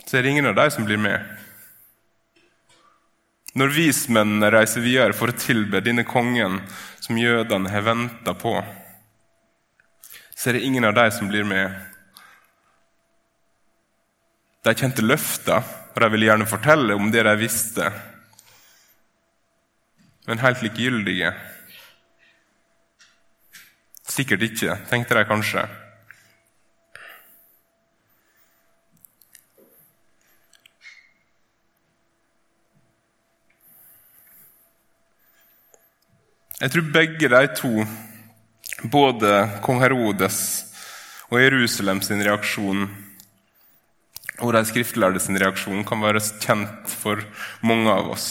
så 0.03 0.17
er 0.17 0.25
det 0.25 0.33
ingen 0.33 0.49
av 0.49 0.57
dem 0.57 0.73
som 0.75 0.83
blir 0.83 0.99
med. 0.99 1.23
Når 3.55 3.71
vismennene 3.77 4.51
reiser 4.51 4.83
videre 4.83 5.15
for 5.15 5.31
å 5.31 5.39
tilbe 5.39 5.79
denne 5.85 6.03
kongen 6.03 6.59
som 6.99 7.17
jødene 7.17 7.71
har 7.71 7.87
venta 7.87 8.35
på, 8.35 8.57
så 10.35 10.49
er 10.49 10.59
det 10.59 10.65
ingen 10.67 10.85
av 10.89 10.99
dem 10.99 11.15
som 11.15 11.31
blir 11.31 11.47
med. 11.47 11.88
De 14.63 14.75
kjente 14.75 15.03
løfter, 15.05 15.63
og 15.95 16.01
de 16.03 16.09
ville 16.11 16.27
gjerne 16.27 16.47
fortelle 16.49 16.95
om 16.99 17.11
det 17.11 17.23
de 17.23 17.35
visste, 17.39 17.85
men 20.27 20.41
helt 20.43 20.61
likegyldige. 20.61 21.31
Sikkert 24.09 24.43
ikke, 24.45 24.75
tenkte 24.91 25.15
de 25.17 25.23
kanskje. 25.25 25.63
Jeg 36.59 36.71
tror 36.73 36.89
begge 36.93 37.29
de 37.31 37.43
to, 37.55 37.73
både 38.91 39.35
kong 39.63 39.79
Herodes 39.79 40.39
og 41.31 41.39
Jerusalem 41.39 42.01
sin 42.03 42.19
reaksjon 42.25 42.89
og 44.39 44.53
de 44.55 44.63
skriftlærde 44.67 45.21
sin 45.23 45.39
reaksjon, 45.39 45.83
kan 45.87 46.01
være 46.03 46.21
kjent 46.41 46.93
for 47.01 47.21
mange 47.65 47.91
av 47.91 48.11
oss. 48.15 48.29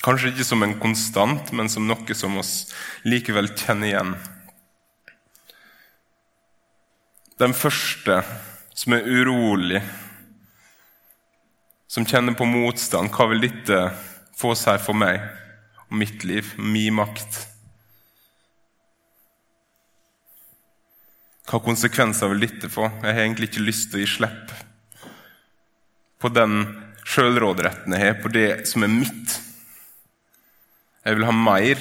Kanskje 0.00 0.32
ikke 0.32 0.46
som 0.48 0.62
en 0.64 0.76
konstant, 0.80 1.50
men 1.52 1.68
som 1.68 1.88
noe 1.88 2.16
som 2.16 2.38
oss 2.40 2.70
likevel 3.04 3.50
kjenner 3.52 3.90
igjen. 3.90 4.14
Den 7.40 7.56
første 7.56 8.20
som 8.76 8.96
er 8.96 9.04
urolig, 9.08 9.82
som 11.90 12.06
kjenner 12.06 12.36
på 12.38 12.48
motstand, 12.48 13.12
hva 13.12 13.28
vil 13.32 13.44
dette 13.44 13.84
få 14.38 14.54
seg 14.56 14.80
for 14.84 14.96
meg? 14.96 15.20
og 15.90 15.98
mitt 15.98 16.24
liv, 16.24 16.54
min 16.56 16.94
makt. 16.94 17.40
Hva 21.50 21.58
konsekvenser 21.64 22.30
vil 22.30 22.46
dette 22.46 22.70
få? 22.70 22.86
Jeg 23.02 23.10
har 23.10 23.24
egentlig 23.24 23.50
ikke 23.50 23.66
lyst 23.66 23.90
til 23.90 23.98
å 23.98 24.04
gi 24.04 24.12
slipp 24.14 24.52
på 26.20 26.28
den 26.32 26.62
sjølråderetten 27.08 27.96
jeg 27.96 28.04
har, 28.04 28.18
på 28.20 28.30
det 28.32 28.48
som 28.68 28.84
er 28.84 28.92
mitt. 28.92 29.36
Jeg 31.04 31.16
vil 31.16 31.26
ha 31.26 31.34
mer. 31.34 31.80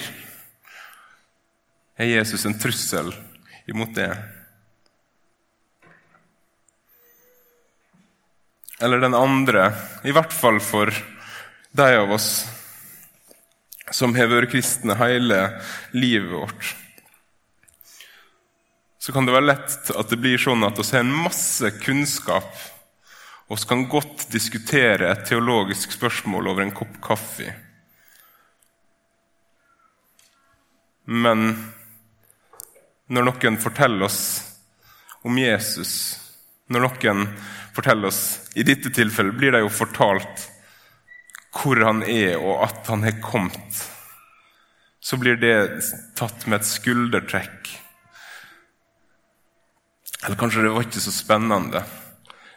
Er 2.00 2.08
Jesus 2.08 2.46
en 2.48 2.56
trussel 2.60 3.12
imot 3.70 3.92
det? 3.98 4.10
Eller 8.80 9.04
den 9.04 9.18
andre, 9.18 9.74
i 10.08 10.16
hvert 10.16 10.32
fall 10.32 10.62
for 10.64 10.94
de 11.76 11.90
av 12.00 12.16
oss 12.16 12.48
som 13.92 14.14
har 14.16 14.30
vært 14.32 14.54
kristne 14.54 14.96
hele 15.02 15.42
livet 15.92 16.32
vårt, 16.32 16.76
så 19.00 19.12
kan 19.16 19.28
det 19.28 19.36
være 19.36 19.50
lett 19.50 19.92
at 20.00 20.12
det 20.12 20.20
blir 20.22 20.40
sånn 20.40 20.64
at 20.64 20.80
vi 20.80 20.86
har 20.94 21.04
en 21.04 21.16
masse 21.28 21.72
kunnskap 21.84 22.48
vi 23.50 23.66
kan 23.68 23.88
godt 23.90 24.28
diskutere 24.30 25.10
et 25.10 25.26
teologisk 25.26 25.96
spørsmål 25.96 26.52
over 26.52 26.62
en 26.62 26.76
kopp 26.76 27.00
kaffe. 27.02 27.50
Men 31.10 31.56
når 33.10 33.26
noen 33.26 33.58
forteller 33.58 34.06
oss 34.06 34.22
om 35.26 35.38
Jesus, 35.42 35.94
når 36.70 36.86
noen 36.86 37.24
forteller 37.74 38.12
oss 38.12 38.22
I 38.54 38.66
dette 38.68 38.92
tilfellet 38.94 39.38
blir 39.38 39.56
det 39.56 39.64
jo 39.64 39.72
fortalt 39.74 40.46
hvor 41.50 41.82
han 41.82 42.04
er, 42.06 42.36
og 42.38 42.62
at 42.68 42.86
han 42.92 43.02
har 43.08 43.18
kommet. 43.24 43.80
Så 45.02 45.18
blir 45.18 45.40
det 45.42 45.82
tatt 46.20 46.46
med 46.46 46.60
et 46.60 46.70
skuldertrekk. 46.70 47.72
Eller 50.28 50.38
kanskje 50.38 50.68
det 50.68 50.74
var 50.76 50.86
ikke 50.86 51.02
så 51.02 51.14
spennende 51.16 51.82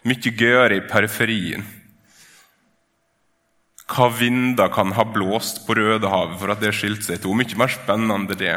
mye 0.09 0.35
gøyere 0.35 0.79
i 0.79 0.85
periferien. 0.89 1.65
Hva 3.93 4.09
vinder 4.17 4.71
kan 4.73 4.95
ha 4.97 5.05
blåst 5.05 5.65
på 5.67 5.77
Rødehavet 5.77 6.39
for 6.41 6.53
at 6.53 6.63
det 6.63 6.73
skilte 6.77 7.11
seg 7.11 7.21
to. 7.23 7.35
Mye 7.37 7.59
mer 7.61 7.73
spennende 7.73 8.39
det. 8.39 8.57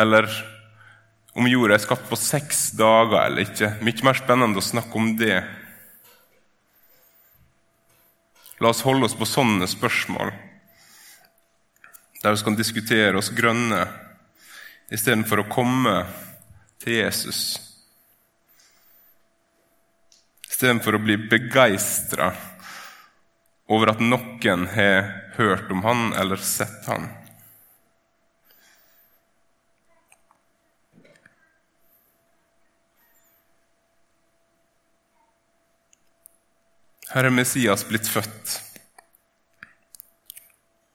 Eller 0.00 0.26
om 1.38 1.46
jorda 1.46 1.76
er 1.76 1.82
skapt 1.82 2.08
på 2.10 2.18
seks 2.18 2.70
dager 2.78 3.28
eller 3.28 3.46
ikke. 3.46 3.76
Mye 3.84 4.06
mer 4.06 4.18
spennende 4.18 4.58
å 4.58 4.64
snakke 4.64 4.98
om 4.98 5.12
det. 5.20 5.38
La 8.60 8.72
oss 8.74 8.82
holde 8.84 9.06
oss 9.06 9.16
på 9.16 9.24
sånne 9.24 9.64
spørsmål, 9.70 10.34
der 12.20 12.34
vi 12.34 12.44
kan 12.44 12.58
diskutere 12.58 13.16
oss 13.16 13.30
grønne 13.32 13.86
istedenfor 14.92 15.40
å 15.40 15.48
komme 15.48 15.94
til 16.80 16.96
Jesus. 16.96 17.42
Istedenfor 20.50 20.96
å 20.96 21.02
bli 21.04 21.16
begeistra 21.30 22.32
over 23.70 23.92
at 23.92 24.02
noen 24.02 24.66
har 24.74 25.10
hørt 25.38 25.70
om 25.72 25.84
han 25.86 26.10
eller 26.18 26.40
sett 26.42 26.88
han. 26.90 27.08
Her 37.10 37.26
er 37.26 37.34
Messias 37.34 37.82
blitt 37.88 38.06
født. 38.06 38.52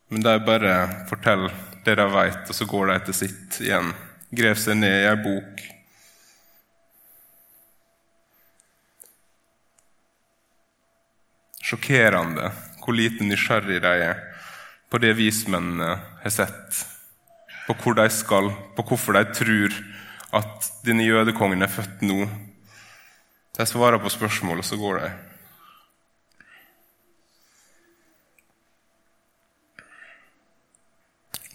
Men 0.07 0.23
de 0.23 0.35
bare 0.47 0.75
forteller 1.09 1.51
det 1.83 1.97
de 1.99 2.05
vet, 2.13 2.43
og 2.47 2.55
så 2.55 2.67
går 2.69 2.91
de 2.91 2.99
til 3.07 3.17
sitt 3.17 3.57
igjen. 3.65 3.91
Grev 4.35 4.55
seg 4.59 4.79
ned 4.79 5.01
i 5.01 5.09
ei 5.09 5.17
bok. 5.19 5.65
Sjokkerende 11.65 12.51
hvor 12.83 12.93
lite 12.93 13.25
nysgjerrig 13.25 13.81
de 13.81 13.93
er 14.05 14.19
på 14.91 14.99
det 15.01 15.15
vismennene 15.17 15.95
har 16.21 16.33
sett, 16.33 16.81
på 17.65 17.73
hvor 17.81 17.97
de 17.97 18.05
skal, 18.13 18.51
på 18.77 18.85
hvorfor 18.85 19.17
de 19.17 19.23
tror 19.33 19.77
at 20.37 20.69
denne 20.85 21.07
jødekongen 21.07 21.65
er 21.65 21.71
født 21.71 22.03
nå. 22.05 22.27
De 23.57 23.65
svarer 23.65 23.97
på 24.03 24.11
spørsmål, 24.13 24.61
og 24.61 24.67
så 24.67 24.77
går 24.77 25.01
de. 25.01 25.09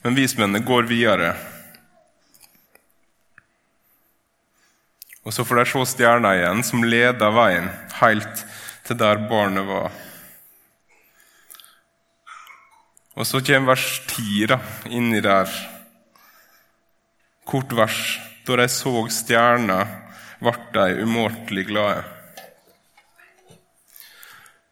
Men 0.03 0.17
vismennene 0.17 0.65
går 0.65 0.89
videre. 0.89 1.35
Og 5.23 5.35
så 5.37 5.45
får 5.45 5.61
de 5.61 5.67
se 5.69 5.87
stjerna 5.93 6.35
igjen, 6.35 6.63
som 6.65 6.85
leder 6.85 7.37
veien 7.37 7.69
helt 8.01 8.47
til 8.89 8.99
der 8.99 9.21
barnet 9.31 9.69
var. 9.69 9.93
Og 13.19 13.27
så 13.27 13.41
kommer 13.43 13.75
vers 13.75 13.87
10 14.07 14.47
da, 14.53 14.61
inni 14.87 15.21
der. 15.25 15.51
Kort 17.45 17.73
vers. 17.73 18.19
Da 18.47 18.57
de 18.57 18.67
så 18.73 18.93
stjerna, 19.13 19.83
ble 20.41 20.55
de 20.75 21.03
umåtelig 21.05 21.67
glade. 21.69 22.05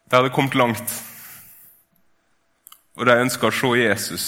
De 0.09 0.17
hadde 0.17 0.31
kommet 0.33 0.57
langt, 0.57 0.93
og 2.97 3.05
de 3.05 3.15
ønska 3.21 3.47
å 3.47 3.53
se 3.53 3.69
Jesus. 3.77 4.25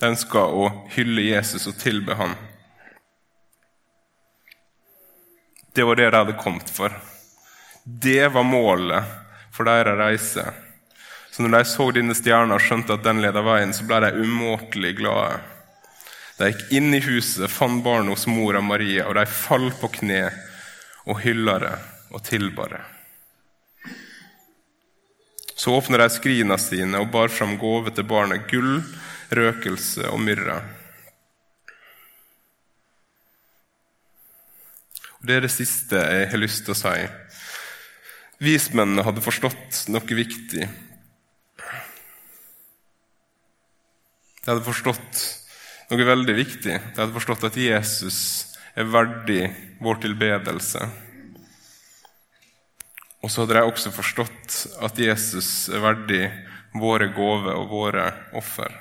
De 0.00 0.10
ønska 0.10 0.42
å 0.42 0.66
hylle 0.96 1.28
Jesus 1.28 1.68
og 1.70 1.78
tilbe 1.78 2.16
ham. 2.18 2.34
Det 5.72 5.86
var 5.86 6.00
det 6.00 6.10
de 6.10 6.18
hadde 6.18 6.40
kommet 6.42 6.72
for. 6.72 6.92
Det 7.84 8.26
var 8.34 8.44
målet 8.44 9.14
for 9.54 9.70
deres 9.70 9.96
reise. 10.00 10.48
Så 11.30 11.42
når 11.42 11.56
de 11.56 11.64
så 11.70 11.86
denne 11.94 12.16
stjerna 12.18 12.56
og 12.58 12.64
skjønte 12.64 12.96
at 12.96 13.06
den 13.06 13.22
leda 13.22 13.42
veien, 13.46 13.72
så 13.74 13.86
ble 13.86 14.00
de 14.04 14.24
umåtelig 14.24 14.96
glade. 14.98 15.38
De 16.40 16.48
gikk 16.50 16.72
inn 16.78 16.94
i 16.96 17.02
huset, 17.04 17.50
fant 17.52 17.84
barnet 17.84 18.14
hos 18.14 18.26
mora 18.30 18.62
Maria, 18.64 19.06
og 19.06 19.18
de 19.18 19.26
falt 19.28 19.76
på 19.80 19.92
kne 20.00 20.24
og 21.06 21.20
hylla 21.22 21.58
det 21.62 21.76
og 22.10 22.24
tilba 22.26 22.66
det. 22.72 22.80
Så 25.60 25.74
åpna 25.76 26.00
de 26.00 26.08
skrina 26.08 26.56
sine 26.58 27.02
og 27.02 27.10
bar 27.12 27.28
fram 27.28 27.58
gave 27.60 27.92
til 27.92 28.06
barnet, 28.08 28.46
gull, 28.48 28.80
røkelse 29.36 30.08
og 30.08 30.22
myrra. 30.24 30.62
Det 35.20 35.36
er 35.36 35.44
det 35.44 35.52
siste 35.52 36.00
jeg 36.00 36.30
har 36.32 36.40
lyst 36.40 36.64
til 36.64 36.72
å 36.72 36.80
si. 36.80 36.94
Vismennene 38.40 39.04
hadde 39.04 39.20
forstått 39.20 39.84
noe 39.92 40.16
viktig. 40.16 40.64
De 44.40 44.52
hadde 44.52 44.64
forstått 44.64 45.22
noe 45.90 46.06
veldig 46.06 46.36
viktig. 46.38 46.76
De 46.78 46.96
hadde 47.02 47.16
forstått 47.16 47.48
at 47.50 47.58
Jesus 47.60 48.20
er 48.78 48.88
verdig 48.88 49.50
vår 49.82 50.00
tilbedelse. 50.04 50.86
Og 53.20 53.28
så 53.28 53.42
hadde 53.42 53.58
de 53.58 53.64
også 53.68 53.92
forstått 53.92 54.60
at 54.80 55.00
Jesus 55.00 55.68
er 55.68 55.82
verdig 55.84 56.22
våre 56.80 57.10
gaver 57.12 57.58
og 57.58 57.68
våre 57.74 58.06
offer. 58.38 58.72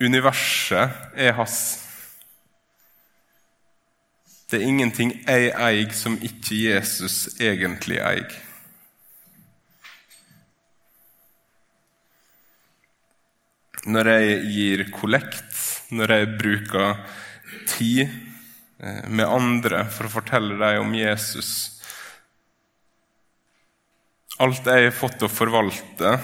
Universet 0.00 1.16
er 1.20 1.34
hans. 1.36 1.58
Det 4.48 4.58
er 4.62 4.70
ingenting 4.70 5.12
jeg 5.26 5.50
eier 5.52 5.90
som 5.94 6.16
ikke 6.24 6.56
Jesus 6.56 7.26
egentlig 7.36 8.00
eier. 8.00 8.38
Når 13.88 14.10
jeg 14.12 14.40
gir 14.52 14.84
kollekt, 14.92 15.60
når 15.96 16.12
jeg 16.12 16.32
bruker 16.40 16.98
tid 17.70 18.02
eh, 18.04 19.06
med 19.08 19.24
andre 19.24 19.86
for 19.88 20.08
å 20.08 20.12
fortelle 20.12 20.58
dem 20.60 20.84
om 20.84 20.96
Jesus 20.96 21.76
Alt 24.40 24.64
jeg 24.64 24.86
har 24.86 24.94
fått 24.96 25.20
å 25.20 25.28
forvalte, 25.28 26.14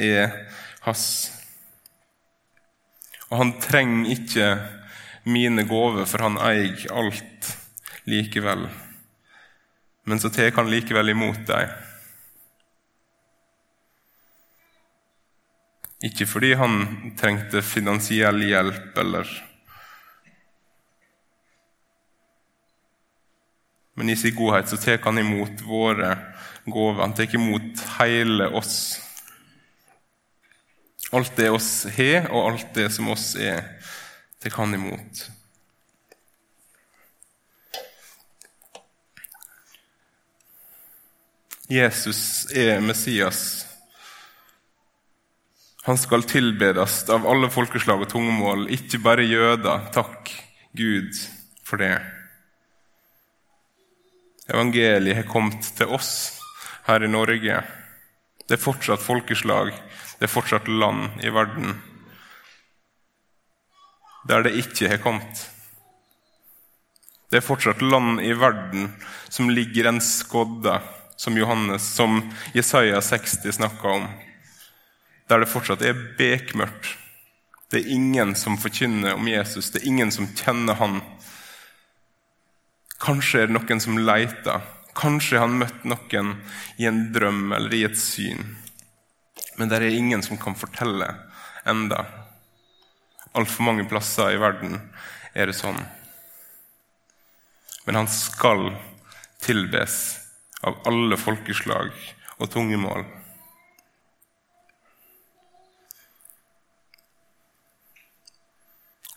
er 0.00 0.30
hans. 0.86 1.02
Og 3.28 3.34
han 3.36 3.50
trenger 3.60 4.14
ikke 4.14 4.46
mine 5.28 5.66
gaver, 5.68 6.06
for 6.08 6.24
han 6.24 6.38
eier 6.40 6.86
alt 6.96 7.50
likevel. 8.08 8.64
Men 10.08 10.22
så 10.22 10.30
tar 10.32 10.56
han 10.56 10.72
likevel 10.72 11.12
imot 11.12 11.44
dem. 11.50 11.74
Ikke 16.00 16.24
fordi 16.24 16.54
han 16.56 16.82
trengte 17.20 17.60
finansiell 17.62 18.40
hjelp 18.46 18.98
eller 19.02 19.28
Men 24.00 24.08
i 24.08 24.16
sin 24.16 24.32
godhet 24.32 24.68
så 24.70 24.78
tar 24.80 25.02
han 25.04 25.18
imot 25.20 25.60
våre 25.60 26.14
gaver. 26.64 27.02
Han 27.02 27.12
tar 27.12 27.34
imot 27.36 27.82
hele 27.98 28.46
oss. 28.56 29.00
Alt 31.12 31.36
det 31.36 31.50
oss 31.52 31.84
har, 31.98 32.30
og 32.30 32.46
alt 32.46 32.70
det 32.74 32.86
som 32.94 33.10
oss 33.12 33.34
er, 33.36 33.60
tar 34.40 34.56
han 34.56 34.72
imot. 34.78 35.26
Jesus 41.68 42.46
er 42.56 42.80
Messias. 42.80 43.69
Han 45.86 45.98
skal 45.98 46.26
tilbedes 46.28 47.02
av 47.10 47.26
alle 47.28 47.48
folkeslag 47.50 48.04
og 48.04 48.10
tungemål, 48.12 48.66
ikke 48.76 49.00
bare 49.00 49.24
jøder. 49.24 49.86
Takk 49.94 50.32
Gud 50.76 51.16
for 51.64 51.80
det. 51.80 51.94
Evangeliet 54.50 55.22
har 55.22 55.30
kommet 55.30 55.72
til 55.78 55.92
oss 55.94 56.12
her 56.88 57.04
i 57.06 57.10
Norge. 57.10 57.62
Det 58.44 58.58
er 58.58 58.60
fortsatt 58.60 59.02
folkeslag, 59.02 59.70
det 60.18 60.26
er 60.26 60.32
fortsatt 60.32 60.68
land 60.68 61.22
i 61.24 61.32
verden 61.32 61.78
der 64.28 64.44
det 64.44 64.56
ikke 64.60 64.90
har 64.90 65.00
kommet. 65.02 65.46
Det 67.30 67.40
er 67.40 67.46
fortsatt 67.46 67.82
land 67.82 68.20
i 68.22 68.32
verden 68.36 68.90
som 69.30 69.50
ligger 69.50 69.88
en 69.88 70.00
skodde 70.02 70.76
som 71.20 71.36
Johannes, 71.38 71.84
som 71.84 72.20
Jesaja 72.56 73.00
60 73.04 73.52
snakka 73.60 73.94
om, 74.00 74.06
der 75.30 75.44
det 75.44 75.50
fortsatt 75.50 75.82
er 75.86 75.98
bekmørkt. 76.18 76.96
Det 77.70 77.84
er 77.84 77.92
ingen 77.94 78.34
som 78.34 78.58
forkynner 78.58 79.14
om 79.14 79.28
Jesus, 79.30 79.70
det 79.70 79.82
er 79.82 79.90
ingen 79.92 80.10
som 80.10 80.26
kjenner 80.34 80.74
han. 80.80 80.98
Kanskje 83.00 83.44
er 83.44 83.50
det 83.50 83.54
noen 83.54 83.82
som 83.82 84.00
leter. 84.02 84.64
Kanskje 84.98 85.38
har 85.38 85.46
han 85.46 85.60
møtt 85.60 85.84
noen 85.86 86.32
i 86.82 86.88
en 86.90 87.04
drøm 87.14 87.54
eller 87.54 87.76
i 87.78 87.84
et 87.86 87.98
syn. 87.98 88.42
Men 89.56 89.70
det 89.70 89.78
er 89.78 89.94
ingen 89.94 90.24
som 90.26 90.40
kan 90.40 90.58
fortelle 90.58 91.06
enda. 91.68 92.02
Altfor 93.38 93.68
mange 93.68 93.86
plasser 93.86 94.34
i 94.34 94.42
verden 94.42 94.80
er 95.32 95.46
det 95.46 95.54
sånn. 95.54 95.78
Men 97.86 98.02
han 98.02 98.10
skal 98.10 98.72
tilbes 99.40 100.00
av 100.66 100.82
alle 100.90 101.16
folkeslag 101.16 101.94
og 102.40 102.50
tungemål. 102.50 103.06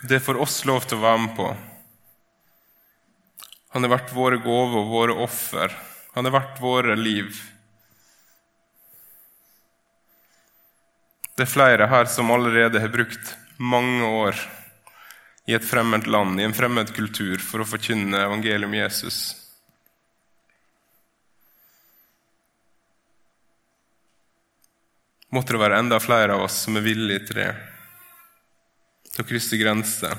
Det 0.03 0.19
får 0.19 0.39
oss 0.43 0.65
lov 0.67 0.83
til 0.87 0.99
å 0.99 1.03
være 1.03 1.21
med 1.25 1.35
på. 1.37 1.47
Han 3.73 3.85
har 3.85 3.93
vært 3.95 4.11
våre 4.13 4.39
gaver 4.43 4.81
og 4.81 4.91
våre 4.91 5.15
offer. 5.25 5.75
Han 6.13 6.27
har 6.27 6.35
vært 6.35 6.59
våre 6.61 6.97
liv. 6.99 7.37
Det 11.33 11.47
er 11.47 11.53
flere 11.53 11.87
her 11.89 12.05
som 12.11 12.29
allerede 12.35 12.81
har 12.83 12.91
brukt 12.93 13.31
mange 13.57 14.09
år 14.27 14.43
i 15.47 15.55
et 15.55 15.65
fremmed 15.65 16.05
land, 16.07 16.39
i 16.39 16.45
en 16.45 16.55
fremmed 16.55 16.91
kultur, 16.93 17.39
for 17.41 17.63
å 17.63 17.67
forkynne 17.67 18.27
evangeliet 18.27 18.67
om 18.67 18.77
Jesus. 18.77 19.23
måtte 25.33 25.55
det 25.55 25.63
være 25.63 25.77
enda 25.81 25.97
flere 25.97 26.35
av 26.35 26.45
oss 26.45 26.63
som 26.65 26.77
er 26.77 26.85
villige 26.85 27.27
til 27.27 27.39
det. 27.41 27.51
Til 29.13 29.23
å 29.23 29.27
krysse 29.29 29.59
grenser. 29.61 30.17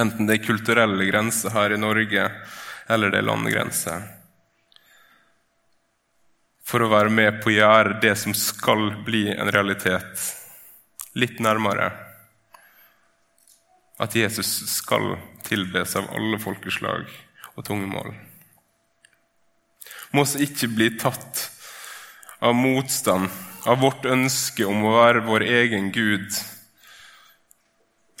Enten 0.00 0.26
det 0.26 0.38
er 0.38 0.46
kulturelle 0.46 1.06
grenser 1.06 1.54
her 1.54 1.74
i 1.74 1.80
Norge, 1.80 2.24
eller 2.90 3.12
det 3.12 3.20
er 3.20 3.28
landegrenser. 3.28 4.06
For 6.66 6.82
å 6.82 6.90
være 6.90 7.12
med 7.12 7.42
på 7.42 7.50
å 7.50 7.54
gjøre 7.54 7.98
det 8.02 8.14
som 8.18 8.34
skal 8.36 8.88
bli 9.06 9.26
en 9.34 9.50
realitet, 9.52 10.22
litt 11.18 11.38
nærmere. 11.44 11.90
At 14.02 14.16
Jesus 14.16 14.48
skal 14.72 15.14
tilbes 15.46 15.94
av 16.00 16.08
alle 16.16 16.40
folkeslag 16.42 17.06
og 17.54 17.66
tungemål. 17.66 18.14
Må 20.12 20.24
oss 20.24 20.34
ikke 20.40 20.70
bli 20.72 20.90
tatt 21.00 21.46
av 22.42 22.56
motstand 22.56 23.30
av 23.68 23.78
vårt 23.80 24.08
ønske 24.08 24.66
om 24.66 24.82
å 24.88 24.96
være 24.96 25.22
vår 25.28 25.44
egen 25.46 25.92
Gud, 25.94 26.26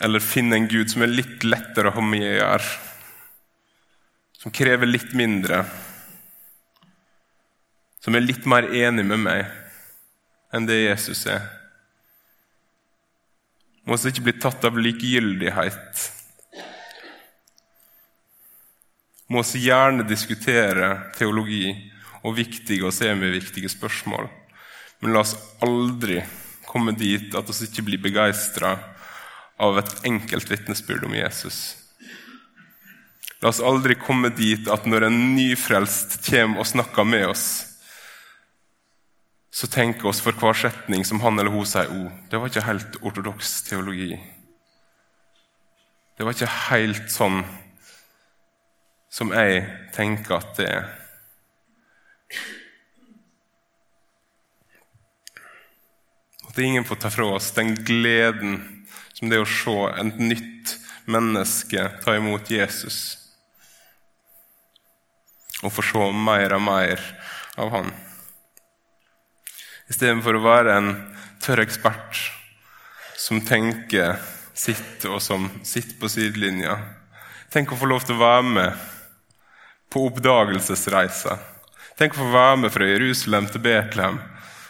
eller 0.02 0.20
finne 0.20 0.56
en 0.56 0.68
Gud 0.68 0.90
som 0.90 1.04
er 1.04 1.12
litt 1.12 1.44
lettere 1.46 1.92
å 1.92 1.96
ha 1.96 2.02
med 2.02 2.24
å 2.26 2.34
gjøre, 2.34 2.70
som 4.42 4.54
krever 4.54 4.90
litt 4.90 5.12
mindre, 5.14 5.62
som 8.02 8.18
er 8.18 8.24
litt 8.24 8.48
mer 8.50 8.66
enig 8.74 9.04
med 9.06 9.22
meg 9.22 9.44
enn 10.52 10.66
det 10.66 10.80
Jesus 10.80 11.22
er. 11.30 11.44
Må 13.86 13.94
oss 13.94 14.06
ikke 14.10 14.26
bli 14.26 14.34
tatt 14.42 14.66
av 14.66 14.78
likegyldighet. 14.78 16.02
Må 19.30 19.40
oss 19.42 19.54
gjerne 19.58 20.06
diskutere 20.06 20.92
teologi 21.16 21.70
og 22.22 22.36
viktige 22.38 22.86
og 22.86 22.94
semiviktige 22.94 23.70
spørsmål. 23.70 24.28
Men 25.02 25.14
la 25.14 25.22
oss 25.22 25.34
aldri 25.62 26.20
komme 26.66 26.94
dit 26.98 27.34
at 27.34 27.48
oss 27.50 27.62
ikke 27.66 27.86
blir 27.86 28.02
begeistra 28.02 28.76
av 29.62 29.78
et 29.78 29.92
enkelt 30.08 30.50
vitnesbyrd 30.50 31.06
om 31.06 31.14
Jesus. 31.14 31.60
La 33.42 33.50
oss 33.50 33.62
aldri 33.62 33.96
komme 33.98 34.30
dit 34.34 34.68
at 34.70 34.86
når 34.86 35.08
en 35.08 35.20
nyfrelst 35.36 36.20
kommer 36.28 36.62
og 36.62 36.68
snakker 36.70 37.06
med 37.06 37.26
oss, 37.32 37.46
så 39.52 39.68
tenker 39.68 40.08
oss 40.08 40.22
for 40.24 40.36
hver 40.38 40.56
setning 40.56 41.04
som 41.04 41.20
han 41.20 41.38
eller 41.38 41.52
hun 41.52 41.66
sier 41.68 41.90
oh, 41.92 42.08
det 42.30 42.38
var 42.40 42.48
ikke 42.48 42.64
helt 42.64 42.96
ortodoks 43.02 43.50
teologi. 43.66 44.14
Det 46.16 46.24
var 46.24 46.36
ikke 46.36 46.54
helt 46.70 47.10
sånn 47.12 47.42
som 49.12 49.32
jeg 49.34 49.64
tenker 49.92 50.38
at 50.38 50.54
det 50.56 50.68
er. 50.70 50.86
At 56.48 56.62
ingen 56.62 56.86
får 56.88 57.02
ta 57.02 57.10
fra 57.12 57.26
oss 57.36 57.50
den 57.56 57.74
gleden 57.74 58.81
som 59.22 59.30
det 59.30 59.38
å 59.38 59.46
se 59.46 59.72
et 60.02 60.16
nytt 60.18 60.70
menneske 61.06 61.84
ta 62.02 62.16
imot 62.18 62.48
Jesus. 62.50 62.96
Og 65.62 65.70
få 65.70 65.84
se 65.86 66.06
mer 66.10 66.56
og 66.56 66.64
mer 66.66 67.02
av 67.54 67.70
han. 67.70 67.92
Istedenfor 69.86 70.34
å 70.34 70.42
være 70.42 70.74
en 70.74 70.88
tørr 71.38 71.62
ekspert 71.62 72.18
som 73.14 73.38
tenker 73.46 74.16
sitt, 74.58 75.06
og 75.06 75.22
som 75.22 75.46
sitter 75.62 76.00
på 76.00 76.10
sidelinja. 76.10 76.80
Tenk 77.54 77.70
å 77.70 77.78
få 77.78 77.86
lov 77.92 78.02
til 78.02 78.18
å 78.18 78.24
være 78.24 78.48
med 78.56 78.88
på 79.94 80.02
oppdagelsesreiser. 80.08 81.38
Tenk 81.94 82.18
å 82.18 82.24
få 82.24 82.34
være 82.34 82.58
med 82.64 82.74
fra 82.74 82.90
Jerusalem 82.90 83.46
til 83.54 83.62
Betlehem 83.62 84.18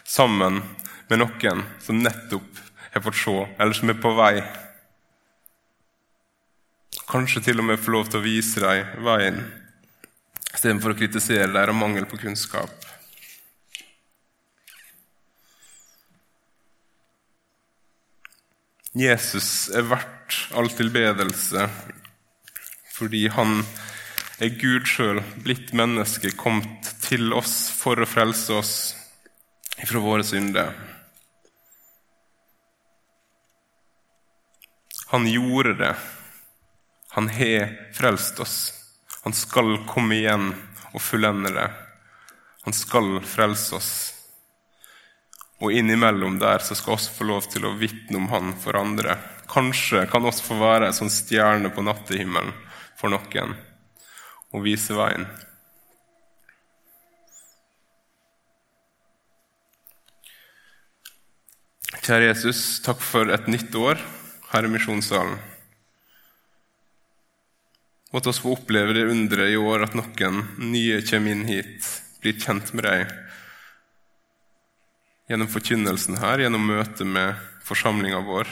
sammen 0.05 0.61
med 1.09 1.25
noen 1.25 1.65
som 1.81 2.05
nettopp 2.05 2.61
har 2.93 3.05
fått 3.05 3.21
se, 3.21 3.37
eller 3.59 3.77
som 3.77 3.91
er 3.93 3.99
på 4.01 4.13
vei. 4.17 4.37
Kanskje 7.09 7.43
til 7.49 7.61
og 7.61 7.69
med 7.69 7.81
få 7.81 7.95
lov 7.97 8.09
til 8.09 8.21
å 8.21 8.25
vise 8.25 8.63
dem 8.63 9.05
veien, 9.05 9.43
istedenfor 10.53 10.95
å 10.95 10.99
kritisere 10.99 11.51
deres 11.53 11.77
mangel 11.77 12.09
på 12.09 12.21
kunnskap. 12.21 12.73
Jesus 18.93 19.71
er 19.73 19.89
verdt 19.89 20.37
all 20.53 20.69
tilbedelse 20.69 21.65
fordi 22.93 23.25
han 23.33 23.63
er 24.43 24.53
Gud 24.61 24.85
sjøl, 24.87 25.23
blitt 25.43 25.73
menneske, 25.77 26.35
kommet 26.37 26.91
til 27.03 27.33
oss 27.35 27.71
for 27.73 27.99
å 27.99 28.09
frelse 28.09 28.53
oss 28.55 28.75
fra 29.81 30.03
våre 30.03 30.27
synder. 30.27 30.75
Han 35.13 35.27
gjorde 35.27 35.75
det. 35.75 35.95
Han 37.09 37.29
har 37.29 37.93
frelst 37.95 38.41
oss. 38.41 38.75
Han 39.23 39.33
skal 39.33 39.75
komme 39.85 40.17
igjen 40.17 40.55
og 40.93 41.03
fullende 41.05 41.51
det. 41.53 41.67
Han 42.65 42.73
skal 42.73 43.19
frelse 43.21 43.75
oss. 43.77 43.91
Og 45.61 45.77
innimellom 45.77 46.39
der 46.41 46.65
så 46.65 46.73
skal 46.75 46.97
oss 46.97 47.11
få 47.13 47.27
lov 47.29 47.45
til 47.53 47.69
å 47.69 47.75
vitne 47.77 48.23
om 48.23 48.31
Han 48.33 48.55
for 48.57 48.79
andre. 48.81 49.19
Kanskje 49.53 50.07
kan 50.09 50.25
oss 50.25 50.41
få 50.41 50.57
være 50.57 50.89
en 50.89 50.97
sånn 50.97 51.13
stjerne 51.13 51.69
på 51.77 51.85
nattehimmelen 51.85 52.57
for 52.97 53.13
noen 53.13 53.53
og 54.57 54.65
vise 54.65 54.97
veien. 54.97 55.29
Kjære 62.01 62.33
Jesus, 62.33 62.65
takk 62.81 63.05
for 63.05 63.29
et 63.29 63.53
nytt 63.53 63.77
år 63.77 64.01
her 64.53 64.65
i 64.65 64.71
misjonssalen. 64.73 65.39
Måtte 68.13 68.29
oss 68.29 68.43
få 68.45 68.53
oppleve 68.53 68.93
det 68.93 69.09
underet 69.09 69.55
i 69.55 69.57
år 69.57 69.87
at 69.87 69.97
noen 69.97 70.43
nye 70.73 71.01
kommer 71.09 71.33
inn 71.33 71.47
hit, 71.49 71.87
blir 72.21 72.37
kjent 72.39 72.75
med 72.77 72.85
deg 72.85 73.15
gjennom 75.33 75.49
forkynnelsen 75.49 76.19
her, 76.21 76.43
gjennom 76.45 76.67
møtet 76.69 77.09
med 77.09 77.39
forsamlinga 77.65 78.21
vår. 78.27 78.51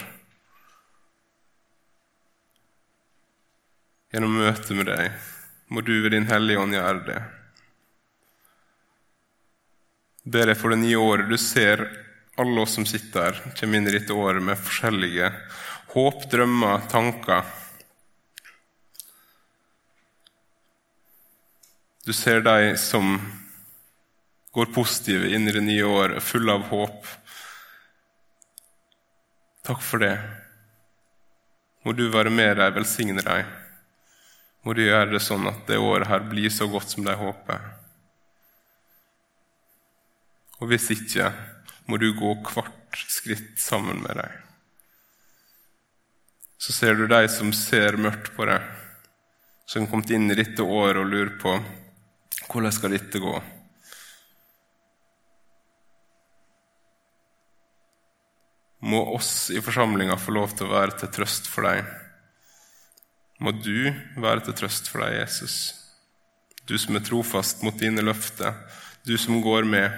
Gjennom 4.14 4.40
møtet 4.40 4.72
med 4.78 4.88
deg 4.88 5.12
må 5.70 5.84
du 5.84 5.92
ved 6.00 6.16
Din 6.16 6.30
Hellige 6.30 6.64
Ånd 6.64 6.74
gjøre 6.74 7.04
det. 7.10 7.20
ber 10.24 10.52
jeg 10.52 10.58
for 10.60 10.72
det 10.72 10.80
nye 10.82 11.00
året. 11.00 11.30
Du 11.30 11.38
ser 11.40 11.84
alle 12.40 12.62
oss 12.62 12.76
som 12.76 12.86
sitter 12.88 13.30
her, 13.30 13.40
kommer 13.58 13.78
inn 13.78 13.88
i 13.88 13.94
dette 13.96 14.16
året 14.16 14.42
med 14.44 14.60
forskjellige 14.60 15.30
håp, 15.94 16.30
drømmer, 16.30 16.86
tanker. 16.90 17.46
Du 22.06 22.12
ser 22.12 22.40
de 22.46 22.76
som 22.78 23.16
går 24.54 24.70
positive 24.74 25.30
inn 25.34 25.48
i 25.48 25.54
det 25.54 25.62
nye 25.66 25.86
året, 25.86 26.22
fulle 26.22 26.54
av 26.58 26.68
håp. 26.70 27.10
Takk 29.66 29.82
for 29.84 30.02
det. 30.02 30.14
Må 31.84 31.94
du 31.96 32.08
være 32.12 32.32
med 32.34 32.56
dem, 32.58 32.74
velsigne 32.74 33.22
dem. 33.24 33.50
Må 34.66 34.74
du 34.76 34.82
gjøre 34.84 35.14
det 35.14 35.22
sånn 35.24 35.46
at 35.48 35.62
det 35.68 35.78
året 35.80 36.10
her 36.10 36.26
blir 36.28 36.52
så 36.52 36.68
godt 36.68 36.92
som 36.92 37.06
de 37.06 37.14
håper. 37.16 37.62
Og 40.60 40.68
hvis 40.72 40.90
ikke, 40.92 41.30
må 41.88 41.96
du 42.00 42.10
gå 42.16 42.34
hvert 42.50 43.04
skritt 43.08 43.56
sammen 43.60 44.02
med 44.04 44.20
dem. 44.20 44.49
Så 46.70 46.76
ser 46.76 46.94
du 46.94 47.08
de 47.10 47.28
som 47.28 47.48
ser 47.50 47.96
mørkt 47.98 48.28
på 48.36 48.44
deg, 48.46 48.62
som 49.66 49.82
har 49.82 49.88
kommet 49.90 50.10
inn 50.14 50.30
i 50.30 50.36
dette 50.38 50.62
året 50.62 51.00
og 51.00 51.08
lurer 51.10 51.32
på 51.42 51.56
hvordan 52.46 52.70
skal 52.70 52.94
dette 52.94 53.18
gå. 53.18 53.32
Må 58.86 59.00
oss 59.16 59.32
i 59.50 59.58
forsamlinga 59.58 60.14
få 60.14 60.36
lov 60.38 60.54
til 60.54 60.68
å 60.68 60.76
være 60.76 60.94
til 61.00 61.10
trøst 61.18 61.50
for 61.50 61.66
deg. 61.66 61.90
Må 63.42 63.56
du 63.58 63.90
være 64.22 64.46
til 64.46 64.58
trøst 64.62 64.92
for 64.94 65.02
deg, 65.02 65.16
Jesus. 65.24 65.58
Du 66.70 66.78
som 66.78 66.94
er 66.94 67.06
trofast 67.10 67.66
mot 67.66 67.82
dine 67.82 68.06
løfter, 68.06 68.54
du 69.02 69.16
som 69.18 69.42
går 69.42 69.66
med. 69.74 69.90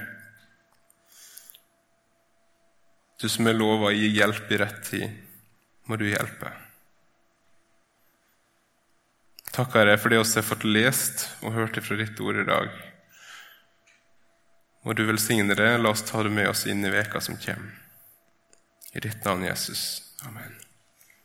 Du 3.21 3.29
som 3.29 3.45
er 3.45 3.61
lova 3.61 3.93
å 3.93 3.95
gi 4.01 4.09
hjelp 4.17 4.49
i 4.49 4.65
rett 4.65 4.85
tid, 4.89 5.25
må 5.85 6.01
du 6.01 6.09
hjelpe. 6.09 6.62
Takker 9.53 9.83
Herre, 9.83 9.99
for 10.01 10.09
det 10.09 10.23
vi 10.23 10.39
har 10.39 10.49
fått 10.49 10.65
lest 10.65 11.27
og 11.45 11.53
hørt 11.53 11.77
fra 11.85 11.99
ditt 12.01 12.21
ord 12.25 12.41
i 12.41 12.49
dag. 12.49 12.73
Må 14.83 14.97
du 14.97 15.05
velsigne 15.07 15.55
det. 15.55 15.71
La 15.79 15.93
oss 15.93 16.03
ta 16.09 16.25
det 16.25 16.33
med 16.33 16.49
oss 16.49 16.65
inn 16.67 16.85
i 16.85 16.91
veka 16.91 17.21
som 17.21 17.37
kommer. 17.37 17.77
I 18.93 19.01
ditt 19.05 19.25
navn, 19.25 19.45
Jesus. 19.45 20.03
Amen. 20.27 20.57